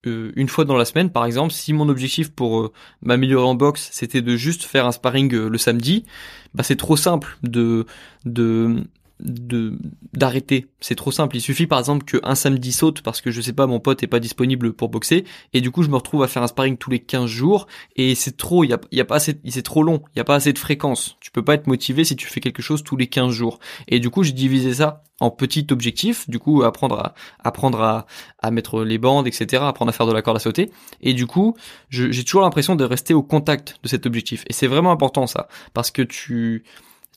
euh, 0.07 0.33
une 0.37 0.49
fois 0.49 0.67
dans 0.67 0.77
la 0.77 0.85
semaine, 0.85 1.11
par 1.11 1.25
exemple, 1.25 1.55
si 1.55 1.73
mon 1.73 1.89
objectif 1.89 2.31
pour 2.31 2.61
euh, 2.61 2.73
m'améliorer 3.01 3.47
en 3.47 3.55
boxe, 3.55 3.89
c'était 3.91 4.21
de 4.21 4.37
juste 4.37 4.65
faire 4.65 4.85
un 4.85 4.93
sparring 4.93 5.35
le 5.35 5.57
samedi, 5.57 6.05
bah 6.53 6.63
c'est 6.63 6.77
trop 6.77 6.99
simple 6.99 7.39
de 7.43 7.87
de 8.27 8.85
de 9.21 9.79
d'arrêter. 10.13 10.67
C'est 10.81 10.95
trop 10.95 11.11
simple. 11.11 11.37
Il 11.37 11.41
suffit 11.41 11.67
par 11.67 11.79
exemple 11.79 12.05
qu'un 12.05 12.35
samedi 12.35 12.73
saute 12.73 13.03
parce 13.03 13.21
que 13.21 13.31
je 13.31 13.41
sais 13.41 13.53
pas 13.53 13.67
mon 13.67 13.81
pote 13.81 14.03
est 14.03 14.09
pas 14.09 14.21
disponible 14.21 14.73
pour 14.73 14.89
boxer 14.89 15.25
et 15.53 15.61
du 15.61 15.71
coup 15.71 15.83
je 15.83 15.89
me 15.89 15.97
retrouve 15.97 16.23
à 16.23 16.29
faire 16.29 16.43
un 16.43 16.47
sparring 16.47 16.77
tous 16.77 16.91
les 16.91 17.01
15 17.01 17.27
jours 17.27 17.67
et 17.97 18.15
c'est 18.15 18.37
trop 18.37 18.65
il 18.65 18.71
y 18.71 18.73
a, 18.73 18.81
y 18.93 19.01
a 19.01 19.05
pas 19.05 19.17
assez 19.17 19.41
c'est 19.49 19.63
trop 19.63 19.83
long, 19.83 20.03
il 20.15 20.19
y 20.19 20.21
a 20.21 20.25
pas 20.25 20.35
assez 20.35 20.53
de 20.53 20.59
fréquence. 20.59 21.17
Tu 21.21 21.31
peux 21.31 21.43
pas 21.43 21.55
être 21.55 21.67
motivé 21.67 22.05
si 22.05 22.17
tu 22.17 22.27
fais 22.27 22.41
quelque 22.41 22.63
chose 22.63 22.83
tous 22.83 22.97
les 22.97 23.07
15 23.07 23.33
jours. 23.33 23.59
Et 23.89 24.01
du 24.01 24.11
coup, 24.11 24.23
j'ai 24.23 24.33
divisé 24.33 24.75
ça 24.75 25.03
en 25.19 25.31
petits 25.31 25.67
objectifs, 25.71 26.29
du 26.29 26.39
coup 26.39 26.63
apprendre 26.63 26.99
à 26.99 27.15
apprendre 27.43 27.81
à, 27.81 28.07
à 28.41 28.51
mettre 28.51 28.85
les 28.85 28.99
bandes, 28.99 29.27
etc., 29.27 29.63
apprendre 29.67 29.89
à 29.89 29.93
faire 29.93 30.07
de 30.07 30.13
la 30.13 30.23
corde 30.23 30.37
à 30.37 30.41
sauter. 30.41 30.71
Et 31.01 31.15
du 31.15 31.27
coup, 31.27 31.57
j'ai 31.89 32.25
toujours 32.25 32.43
l'impression 32.43 32.77
de 32.77 32.85
rester 32.85 33.15
au 33.15 33.23
contact 33.23 33.79
de 33.83 33.89
cet 33.89 34.05
objectif. 34.07 34.45
Et 34.49 34.53
c'est 34.53 34.67
vraiment 34.67 34.93
important 34.93 35.27
ça, 35.27 35.49
parce 35.73 35.91
que 35.91 36.03
tu 36.03 36.65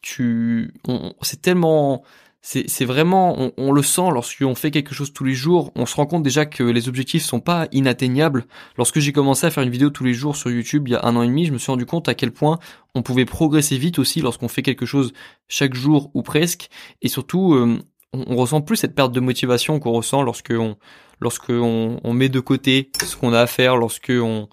tu, 0.02 0.74
c'est 1.22 1.42
tellement, 1.42 2.04
c'est 2.42 2.86
vraiment, 2.86 3.36
on, 3.38 3.52
on, 3.58 3.72
le 3.72 3.84
sent 3.84 4.10
lorsqu'on 4.14 4.56
fait 4.56 4.72
quelque 4.72 4.96
chose 4.96 5.12
tous 5.12 5.26
les 5.26 5.34
jours. 5.34 5.72
On 5.76 5.86
se 5.86 5.96
rend 5.96 6.06
compte 6.06 6.24
déjà 6.24 6.46
que 6.46 6.64
les 6.64 6.88
objectifs 6.88 7.24
sont 7.24 7.42
pas 7.42 7.68
inatteignables. 7.72 8.46
Lorsque 8.78 9.00
j'ai 9.00 9.12
commencé 9.12 9.46
à 9.46 9.52
faire 9.52 9.64
une 9.64 9.70
vidéo 9.70 9.90
tous 9.90 10.06
les 10.06 10.14
jours 10.14 10.36
sur 10.36 10.50
YouTube 10.50 10.88
il 10.88 10.92
y 10.92 10.96
a 10.96 11.06
un 11.06 11.16
an 11.16 11.24
et 11.24 11.28
demi, 11.28 11.46
je 11.46 11.52
me 11.52 11.58
suis 11.58 11.72
rendu 11.72 11.86
compte 11.86 12.08
à 12.08 12.14
quel 12.14 12.32
point 12.32 12.58
on 12.96 13.02
pouvait 13.02 13.26
progresser 13.26 13.78
vite 13.78 14.00
aussi 14.00 14.22
lorsqu'on 14.22 14.48
fait 14.48 14.62
quelque 14.62 14.86
chose 14.86 15.12
chaque 15.48 15.74
jour 15.74 16.12
ou 16.14 16.22
presque. 16.22 16.70
Et 17.02 17.10
surtout, 17.10 17.54
euh, 17.54 17.78
on, 18.14 18.24
on, 18.28 18.36
ressent 18.38 18.62
plus 18.62 18.78
cette 18.78 18.96
perte 18.96 19.12
de 19.12 19.20
motivation 19.20 19.80
qu'on 19.80 19.92
ressent 19.92 20.24
lorsque 20.24 20.54
on, 20.58 20.78
lorsque 21.20 21.50
on, 21.50 22.00
on 22.04 22.14
met 22.14 22.30
de 22.30 22.40
côté 22.40 22.90
ce 23.04 23.18
qu'on 23.18 23.34
a 23.34 23.42
à 23.42 23.48
faire, 23.48 23.76
lorsque 23.76 24.14
on 24.16 24.48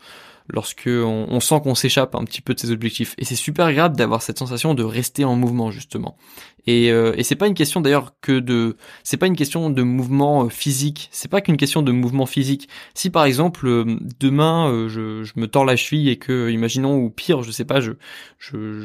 lorsque 0.49 0.89
on, 0.89 1.41
sent 1.41 1.61
qu'on 1.63 1.75
s'échappe 1.75 2.15
un 2.15 2.25
petit 2.25 2.41
peu 2.41 2.55
de 2.55 2.61
ses 2.61 2.71
objectifs. 2.71 3.15
Et 3.19 3.25
c'est 3.25 3.35
super 3.37 3.67
agréable 3.67 3.97
d'avoir 3.97 4.23
cette 4.23 4.39
sensation 4.39 4.75
de 4.75 4.83
rester 4.83 5.25
en 5.25 5.37
mouvement 5.37 5.71
justement. 5.71 6.17
Et, 6.67 6.91
euh, 6.91 7.13
et 7.17 7.23
c'est 7.23 7.37
pas 7.37 7.47
une 7.47 7.55
question 7.55 7.81
d'ailleurs 7.81 8.15
que 8.21 8.39
de, 8.39 8.77
c'est 9.05 9.17
pas 9.17 9.27
une 9.27 9.37
question 9.37 9.71
de 9.71 9.83
mouvement 9.83 10.45
euh, 10.45 10.49
physique. 10.49 11.09
C'est 11.13 11.29
pas 11.29 11.41
qu'une 11.41 11.57
question 11.57 11.83
de 11.83 11.93
mouvement 11.93 12.27
physique. 12.27 12.69
Si 12.95 13.11
par 13.11 13.25
exemple 13.25 13.67
euh, 13.67 13.85
demain 14.19 14.69
euh, 14.69 14.89
je, 14.89 15.31
me 15.37 15.47
tords 15.47 15.65
la 15.65 15.77
cheville 15.77 16.09
et 16.09 16.17
que, 16.17 16.51
imaginons 16.51 16.97
ou 16.97 17.11
pire, 17.11 17.43
je 17.43 17.51
sais 17.51 17.65
pas, 17.65 17.81
je, 17.81 17.93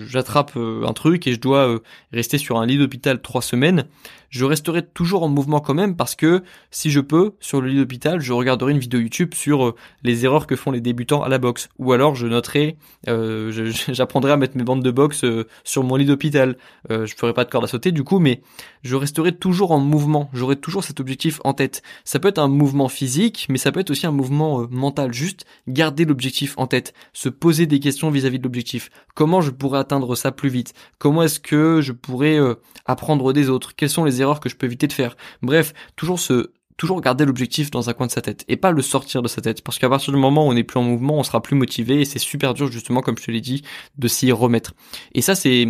j'attrape 0.08 0.56
un 0.58 0.94
truc 0.94 1.28
et 1.28 1.34
je 1.34 1.40
dois 1.40 1.80
rester 2.12 2.38
sur 2.38 2.60
un 2.60 2.66
lit 2.66 2.78
d'hôpital 2.78 3.22
trois 3.22 3.42
semaines, 3.42 3.86
je 4.30 4.46
resterai 4.46 4.86
toujours 4.86 5.24
en 5.24 5.30
mouvement 5.30 5.60
quand 5.60 5.74
même 5.74 5.96
parce 5.96 6.16
que 6.16 6.44
si 6.72 6.90
je 6.92 7.00
peux, 7.00 7.34
sur 7.40 7.62
le 7.62 7.70
lit 7.70 7.78
d'hôpital, 7.78 8.20
je 8.20 8.34
regarderai 8.34 8.72
une 8.72 8.80
vidéo 8.80 9.00
YouTube 9.00 9.34
sur 9.34 9.76
les 10.04 10.26
erreurs 10.26 10.48
que 10.48 10.56
font 10.56 10.72
les 10.72 10.82
débutants 10.82 11.24
à 11.24 11.30
la 11.30 11.38
boxe. 11.38 11.70
Ou 11.80 11.94
alors 11.94 12.16
je 12.16 12.28
noterai, 12.28 12.78
j'apprendrai 13.08 14.32
à 14.32 14.38
mettre 14.38 14.58
mes 14.58 14.64
bandes 14.64 14.84
de 14.84 14.92
boxe 14.92 15.26
sur 15.64 15.84
mon 15.84 15.96
lit 15.96 16.06
d'hôpital. 16.06 16.58
Euh, 16.90 17.06
je 17.06 17.16
ferai 17.16 17.34
pas 17.34 17.46
de 17.46 17.50
corde 17.50 17.68
sauter 17.72 17.92
du 17.92 18.04
coup, 18.04 18.20
mais 18.20 18.42
je 18.84 18.96
resterai 18.96 19.36
toujours 19.36 19.72
en 19.72 19.80
mouvement. 19.80 20.30
J'aurai 20.34 20.56
toujours 20.56 20.84
cet 20.84 21.00
objectif 21.00 21.40
en 21.44 21.54
tête. 21.54 21.82
Ça 22.04 22.20
peut 22.20 22.28
être 22.28 22.40
un 22.40 22.48
mouvement 22.48 22.90
physique, 22.90 23.48
mais 23.50 23.58
ça 23.58 23.72
peut 23.72 23.80
être 23.80 23.90
aussi 23.90 24.06
un 24.06 24.12
mouvement 24.12 24.62
euh, 24.62 24.68
mental. 24.70 25.14
Juste 25.14 25.46
garder 25.68 26.06
l'objectif 26.06 26.54
en 26.58 26.68
tête, 26.68 26.94
se 27.14 27.30
poser 27.30 27.66
des 27.66 27.80
questions 27.80 28.12
vis-à-vis 28.12 28.40
de 28.40 28.44
l'objectif. 28.44 28.90
Comment 29.16 29.42
je 29.42 29.52
pourrais 29.52 29.80
atteindre 29.80 30.16
ça 30.16 30.32
plus 30.32 30.50
vite? 30.50 30.74
Comment 31.00 31.24
est-ce 31.24 31.40
que 31.40 31.82
je 31.82 31.92
pourrais 31.92 32.40
euh, 32.40 32.56
apprendre 32.86 33.34
des 33.34 33.50
autres? 33.50 33.76
Quelles 33.76 33.90
sont 33.90 34.04
les 34.04 34.22
erreurs 34.22 34.40
que 34.40 34.50
je 34.50 34.56
peux 34.56 34.66
éviter 34.66 34.88
de 34.88 34.94
faire? 34.94 35.16
Bref, 35.42 35.74
toujours 35.96 36.20
se 36.20 36.52
toujours 36.82 37.00
garder 37.00 37.26
l'objectif 37.26 37.70
dans 37.70 37.92
un 37.92 37.94
coin 37.94 38.08
de 38.08 38.12
sa 38.12 38.24
tête 38.24 38.44
et 38.48 38.58
pas 38.58 38.72
le 38.72 38.82
sortir 38.82 39.22
de 39.22 39.28
sa 39.28 39.40
tête 39.40 39.64
parce 39.64 39.78
qu'à 39.78 39.88
partir 39.88 40.12
du 40.12 40.20
moment 40.20 40.48
où 40.48 40.50
on 40.50 40.54
n'est 40.56 40.64
plus 40.64 40.80
en 40.80 40.84
mouvement, 40.84 41.20
on 41.20 41.24
sera 41.24 41.40
plus 41.40 41.56
motivé 41.56 42.02
et 42.02 42.06
c'est 42.06 42.18
super 42.18 42.56
dur 42.56 42.72
justement 42.72 43.02
comme 43.02 43.20
je 43.20 43.24
te 43.24 43.30
l'ai 43.30 43.40
dit 43.40 43.62
de 44.00 44.08
s'y 44.08 44.32
remettre. 44.32 44.74
Et 45.14 45.22
ça 45.22 45.36
c'est 45.36 45.68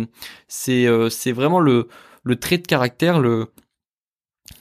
c'est 0.48 0.86
euh, 0.86 1.10
c'est 1.10 1.32
vraiment 1.32 1.60
le 1.60 1.88
le 2.22 2.36
trait 2.36 2.56
de 2.56 2.66
caractère, 2.66 3.20
le 3.20 3.48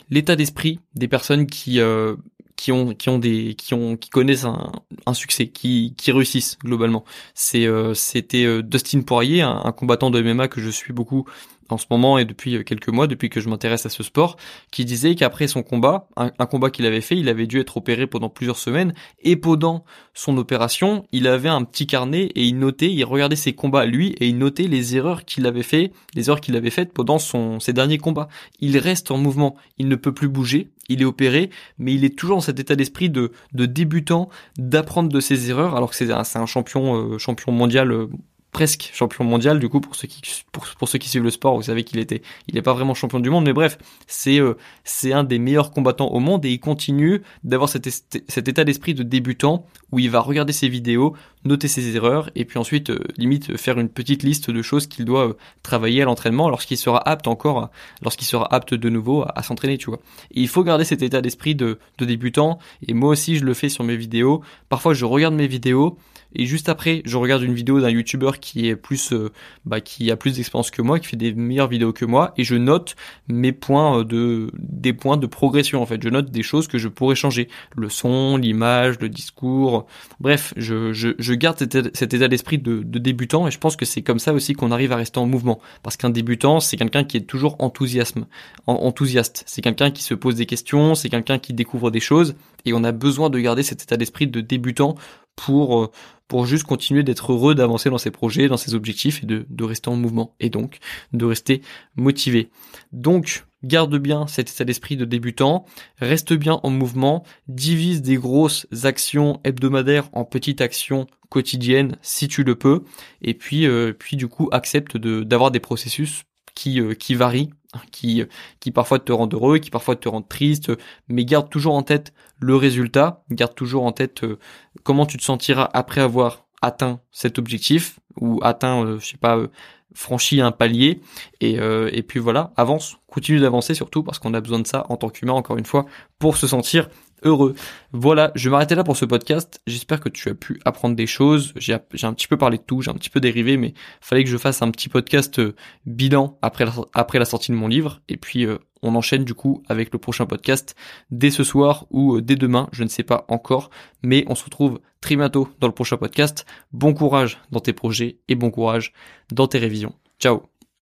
l'état 0.09 0.35
d'esprit 0.35 0.81
des 0.93 1.07
personnes 1.07 1.47
qui 1.47 1.79
euh, 1.79 2.17
qui 2.57 2.73
ont 2.73 2.93
qui 2.95 3.07
ont 3.07 3.17
des 3.17 3.55
qui 3.55 3.73
ont 3.73 3.95
qui 3.95 4.09
connaissent 4.09 4.45
un, 4.45 5.13
succès, 5.13 5.47
qui 5.47 5.95
qui 5.97 6.11
réussissent 6.11 6.57
globalement. 6.59 7.05
C'est 7.33 7.65
euh, 7.65 7.93
c'était 7.93 8.61
Dustin 8.61 9.03
Poirier, 9.03 9.41
un, 9.41 9.61
un, 9.63 9.71
combattant 9.71 10.11
de 10.11 10.21
MMA 10.21 10.49
que 10.49 10.59
je 10.59 10.69
suis 10.69 10.91
beaucoup 10.91 11.25
en 11.71 11.77
ce 11.77 11.85
moment 11.89 12.17
et 12.17 12.25
depuis 12.25 12.55
euh, 12.55 12.63
quelques 12.63 12.89
mois, 12.89 13.07
depuis 13.07 13.29
que 13.29 13.39
je 13.39 13.49
m'intéresse 13.49 13.85
à 13.85 13.89
ce 13.89 14.03
sport, 14.03 14.37
qui 14.71 14.85
disait 14.85 15.15
qu'après 15.15 15.47
son 15.47 15.63
combat, 15.63 16.07
un, 16.15 16.29
combat 16.45 16.69
qu'il 16.69 16.85
avait 16.85 17.01
fait, 17.01 17.17
il 17.17 17.29
avait 17.29 17.47
dû 17.47 17.59
être 17.59 17.77
opéré 17.77 18.07
pendant 18.07 18.29
plusieurs 18.29 18.57
semaines, 18.57 18.93
et 19.21 19.35
pendant 19.35 19.83
son 20.13 20.37
opération, 20.37 21.05
il 21.11 21.27
avait 21.27 21.49
un 21.49 21.63
petit 21.63 21.87
carnet 21.87 22.31
et 22.35 22.45
il 22.45 22.57
notait, 22.57 22.91
il 22.91 23.03
regardait 23.03 23.35
ses 23.35 23.53
combats 23.53 23.85
lui 23.85 24.09
et 24.19 24.27
il 24.27 24.37
notait 24.37 24.67
les 24.67 24.95
erreurs 24.95 25.25
qu'il 25.25 25.45
avait 25.45 25.63
fait, 25.63 25.91
les 26.15 26.29
erreurs 26.29 26.41
qu'il 26.41 26.55
avait 26.55 26.69
faites 26.69 26.93
pendant 26.93 27.17
ses 27.19 27.73
derniers 27.73 27.97
combats. 27.97 28.27
Il 28.59 28.77
reste 28.77 29.11
en 29.11 29.17
mouvement, 29.17 29.55
il 29.77 29.87
ne 29.87 29.95
peut 29.95 30.13
plus 30.13 30.27
bouger, 30.27 30.71
il 30.89 31.01
est 31.01 31.05
opéré, 31.05 31.49
mais 31.77 31.93
il 31.93 32.03
est 32.03 32.17
toujours 32.17 32.37
dans 32.37 32.41
cet 32.41 32.59
état 32.59 32.75
d'esprit 32.75 33.09
de, 33.09 33.31
débutant, 33.53 34.29
d'apprendre 34.57 35.09
de 35.09 35.19
ses 35.19 35.49
erreurs, 35.49 35.75
alors 35.75 35.91
que 35.91 35.95
c'est 35.95 36.11
un, 36.11 36.23
un 36.35 36.45
champion 36.45 37.13
euh, 37.13 37.17
champion 37.17 37.51
mondial 37.51 37.91
euh, 37.91 38.07
presque 38.51 38.91
champion 38.93 39.23
mondial 39.23 39.59
du 39.59 39.69
coup 39.69 39.79
pour 39.79 39.95
ceux 39.95 40.07
qui 40.07 40.21
pour, 40.51 40.89
ceux 40.89 40.97
qui 40.97 41.09
suivent 41.09 41.23
le 41.23 41.31
sport 41.31 41.55
vous 41.55 41.63
savez 41.63 41.83
qu'il 41.83 41.99
était 41.99 42.21
il 42.47 42.55
n'est 42.55 42.61
pas 42.61 42.73
vraiment 42.73 42.93
champion 42.93 43.19
du 43.19 43.29
monde 43.29 43.45
mais 43.45 43.53
bref 43.53 43.77
c'est 44.07 44.39
euh, 44.39 44.57
c'est 44.83 45.13
un 45.13 45.23
des 45.23 45.39
meilleurs 45.39 45.71
combattants 45.71 46.09
au 46.09 46.19
monde 46.19 46.45
et 46.45 46.49
il 46.49 46.59
continue 46.59 47.21
d'avoir 47.43 47.69
cet, 47.69 47.87
cet 48.27 48.47
état 48.47 48.63
d'esprit 48.63 48.93
de 48.93 49.03
débutant 49.03 49.65
où 49.91 49.99
il 49.99 50.09
va 50.09 50.19
regarder 50.19 50.53
ses 50.53 50.67
vidéos 50.67 51.15
noter 51.43 51.67
ses 51.67 51.95
erreurs 51.95 52.29
et 52.35 52.45
puis 52.45 52.59
ensuite 52.59 52.91
euh, 52.91 52.99
limite 53.17 53.57
faire 53.57 53.79
une 53.79 53.89
petite 53.89 54.23
liste 54.23 54.51
de 54.51 54.61
choses 54.61 54.87
qu'il 54.87 55.05
doit 55.05 55.29
euh, 55.29 55.33
travailler 55.63 56.01
à 56.01 56.05
l'entraînement 56.05 56.49
lorsqu'il 56.49 56.77
sera 56.77 56.97
apte 57.07 57.27
encore 57.27 57.69
lorsqu'il 58.01 58.27
sera 58.27 58.53
apte 58.53 58.73
de 58.73 58.89
nouveau 58.89 59.25
à, 59.35 59.41
s'entraîner 59.43 59.77
tu 59.77 59.87
vois. 59.87 59.99
Et 60.31 60.41
il 60.41 60.47
faut 60.47 60.63
garder 60.63 60.83
cet 60.83 61.01
état 61.01 61.21
d'esprit 61.21 61.55
de, 61.55 61.79
débutant 61.99 62.59
et 62.87 62.93
moi 62.93 63.09
aussi 63.09 63.37
je 63.37 63.45
le 63.45 63.53
fais 63.53 63.69
sur 63.69 63.83
mes 63.83 63.95
vidéos. 63.95 64.41
Parfois 64.69 64.93
je 64.93 65.05
regarde 65.05 65.33
mes 65.33 65.47
vidéos 65.47 65.97
et 66.33 66.45
juste 66.45 66.69
après 66.69 67.01
je 67.05 67.17
regarde 67.17 67.43
une 67.43 67.53
vidéo 67.53 67.81
d'un 67.81 67.89
youtubeur 67.89 68.39
qui 68.39 68.67
est 68.67 68.75
plus 68.75 69.11
euh, 69.11 69.31
bah, 69.65 69.81
qui 69.81 70.11
a 70.11 70.15
plus 70.15 70.35
d'expérience 70.35 70.71
que 70.71 70.81
moi 70.81 70.99
qui 70.99 71.07
fait 71.07 71.17
des 71.17 71.33
meilleures 71.33 71.67
vidéos 71.67 71.91
que 71.91 72.05
moi 72.05 72.33
et 72.37 72.43
je 72.43 72.55
note 72.55 72.95
mes 73.27 73.51
points 73.51 74.03
de 74.03 74.51
des 74.57 74.93
points 74.93 75.17
de 75.17 75.27
progression 75.27 75.81
en 75.81 75.85
fait. 75.85 76.01
Je 76.01 76.09
note 76.09 76.31
des 76.31 76.43
choses 76.43 76.67
que 76.67 76.77
je 76.77 76.87
pourrais 76.87 77.15
changer. 77.15 77.49
Le 77.75 77.89
son 77.89 78.37
l'image 78.37 78.99
le 78.99 79.09
discours. 79.09 79.87
Bref 80.19 80.53
je, 80.55 80.93
je, 80.93 81.09
je 81.17 81.30
garde 81.35 81.57
cet, 81.57 82.13
état 82.13 82.27
d'esprit 82.27 82.57
de, 82.57 82.83
de, 82.83 82.99
débutant 82.99 83.47
et 83.47 83.51
je 83.51 83.57
pense 83.57 83.75
que 83.75 83.85
c'est 83.85 84.01
comme 84.01 84.19
ça 84.19 84.33
aussi 84.33 84.53
qu'on 84.53 84.71
arrive 84.71 84.91
à 84.91 84.95
rester 84.95 85.19
en 85.19 85.25
mouvement. 85.25 85.59
Parce 85.83 85.97
qu'un 85.97 86.09
débutant 86.09 86.59
c'est 86.59 86.77
quelqu'un 86.77 87.03
qui 87.03 87.17
est 87.17 87.21
toujours 87.21 87.55
enthousiasme 87.59 88.25
enthousiaste. 88.67 89.43
C'est 89.47 89.61
quelqu'un 89.61 89.91
qui 89.91 90.03
se 90.03 90.13
pose 90.13 90.35
des 90.35 90.45
questions 90.45 90.95
c'est 90.95 91.09
quelqu'un 91.09 91.39
qui 91.39 91.53
découvre 91.53 91.91
des 91.91 91.99
choses 91.99 92.35
et 92.65 92.73
on 92.73 92.83
a 92.83 92.91
besoin 92.91 93.29
de 93.29 93.39
garder 93.39 93.63
cet 93.63 93.83
état 93.83 93.97
d'esprit 93.97 94.27
de 94.27 94.41
débutant 94.41 94.95
pour 95.35 95.83
euh, 95.83 95.91
pour 96.27 96.45
juste 96.45 96.63
continuer 96.63 97.03
d'être 97.03 97.33
heureux 97.33 97.55
d'avancer 97.55 97.89
dans 97.89 97.97
ses 97.97 98.11
projets, 98.11 98.47
dans 98.47 98.55
ses 98.55 98.73
objectifs 98.73 99.21
et 99.21 99.25
de, 99.25 99.45
de 99.49 99.63
rester 99.65 99.89
en 99.89 99.97
mouvement 99.97 100.33
et 100.39 100.49
donc 100.49 100.79
de 101.11 101.25
rester 101.25 101.61
motivé. 101.97 102.49
Donc 102.93 103.43
garde 103.63 103.97
bien 103.97 104.27
cet 104.27 104.49
état 104.49 104.63
d'esprit 104.63 104.97
de 104.97 105.05
débutant, 105.05 105.65
reste 105.97 106.33
bien 106.33 106.59
en 106.63 106.69
mouvement, 106.69 107.23
divise 107.47 108.01
des 108.01 108.15
grosses 108.15 108.65
actions 108.83 109.39
hebdomadaires 109.43 110.09
en 110.13 110.23
petites 110.25 110.61
actions 110.61 111.07
quotidiennes 111.29 111.97
si 112.01 112.27
tu 112.27 112.43
le 112.43 112.55
peux, 112.55 112.83
et 113.21 113.33
puis 113.33 113.65
euh, 113.65 113.93
puis 113.97 114.17
du 114.17 114.27
coup 114.27 114.49
accepte 114.51 114.97
d'avoir 114.97 115.51
des 115.51 115.59
processus 115.59 116.23
qui 116.55 116.79
euh, 116.79 116.93
qui 116.93 117.15
varient 117.15 117.49
qui, 117.91 118.23
qui 118.59 118.71
parfois 118.71 118.99
te 118.99 119.11
rendent 119.11 119.33
heureux, 119.33 119.59
qui 119.59 119.69
parfois 119.69 119.95
te 119.95 120.09
rendent 120.09 120.27
triste, 120.27 120.71
mais 121.07 121.25
garde 121.25 121.49
toujours 121.49 121.75
en 121.75 121.83
tête 121.83 122.13
le 122.39 122.55
résultat, 122.55 123.23
garde 123.29 123.55
toujours 123.55 123.83
en 123.83 123.91
tête 123.91 124.23
euh, 124.23 124.39
comment 124.83 125.05
tu 125.05 125.17
te 125.17 125.23
sentiras 125.23 125.69
après 125.73 126.01
avoir 126.01 126.45
atteint 126.61 126.99
cet 127.11 127.39
objectif 127.39 127.99
ou 128.19 128.39
atteint, 128.43 128.83
euh, 128.83 128.99
je 128.99 129.07
sais 129.07 129.17
pas, 129.17 129.37
euh, 129.37 129.47
franchi 129.93 130.41
un 130.41 130.51
palier. 130.51 131.01
Et, 131.41 131.55
et 131.55 132.01
puis 132.01 132.19
voilà, 132.19 132.53
avance, 132.55 132.95
continue 133.07 133.41
d'avancer 133.41 133.73
surtout 133.73 134.03
parce 134.03 134.19
qu'on 134.19 134.33
a 134.33 134.39
besoin 134.39 134.59
de 134.59 134.67
ça 134.67 134.85
en 134.87 134.95
tant 134.95 135.09
qu'humain 135.09 135.33
encore 135.33 135.57
une 135.57 135.65
fois 135.65 135.85
pour 136.17 136.37
se 136.37 136.47
sentir 136.47 136.87
heureux. 137.23 137.55
Voilà, 137.91 138.31
je 138.35 138.49
vais 138.49 138.51
m'arrêter 138.51 138.75
là 138.75 138.83
pour 138.83 138.97
ce 138.97 139.05
podcast. 139.05 139.61
J'espère 139.67 139.99
que 139.99 140.09
tu 140.09 140.29
as 140.29 140.35
pu 140.35 140.59
apprendre 140.65 140.95
des 140.95 141.07
choses. 141.07 141.53
J'ai 141.55 141.73
un 141.73 142.13
petit 142.13 142.27
peu 142.27 142.37
parlé 142.37 142.57
de 142.57 142.63
tout, 142.63 142.81
j'ai 142.81 142.91
un 142.91 142.95
petit 142.95 143.09
peu 143.09 143.19
dérivé, 143.19 143.57
mais 143.57 143.73
fallait 143.99 144.23
que 144.23 144.29
je 144.29 144.37
fasse 144.37 144.61
un 144.61 144.71
petit 144.71 144.89
podcast 144.89 145.39
euh, 145.39 145.55
bilan 145.85 146.37
après 146.41 146.65
la, 146.65 147.25
sortie 147.25 147.51
de 147.51 147.57
mon 147.57 147.67
livre. 147.67 148.01
Et 148.09 148.17
puis 148.17 148.45
euh, 148.45 148.57
on 148.81 148.95
enchaîne 148.95 149.23
du 149.23 149.33
coup 149.33 149.63
avec 149.67 149.91
le 149.93 149.99
prochain 149.99 150.25
podcast 150.25 150.75
dès 151.11 151.31
ce 151.31 151.43
soir 151.43 151.85
ou 151.91 152.15
euh, 152.15 152.21
dès 152.21 152.35
demain, 152.35 152.69
je 152.71 152.83
ne 152.83 152.89
sais 152.89 153.03
pas 153.03 153.25
encore, 153.27 153.69
mais 154.03 154.25
on 154.27 154.35
se 154.35 154.43
retrouve 154.43 154.79
très 155.01 155.15
bientôt 155.15 155.49
dans 155.59 155.67
le 155.67 155.73
prochain 155.73 155.97
podcast. 155.97 156.45
Bon 156.71 156.93
courage 156.93 157.39
dans 157.51 157.59
tes 157.59 157.73
projets 157.73 158.17
et 158.27 158.35
bon 158.35 158.51
courage 158.51 158.93
dans 159.31 159.47
tes 159.47 159.59
révisions. 159.59 159.93
Ciao 160.19 160.50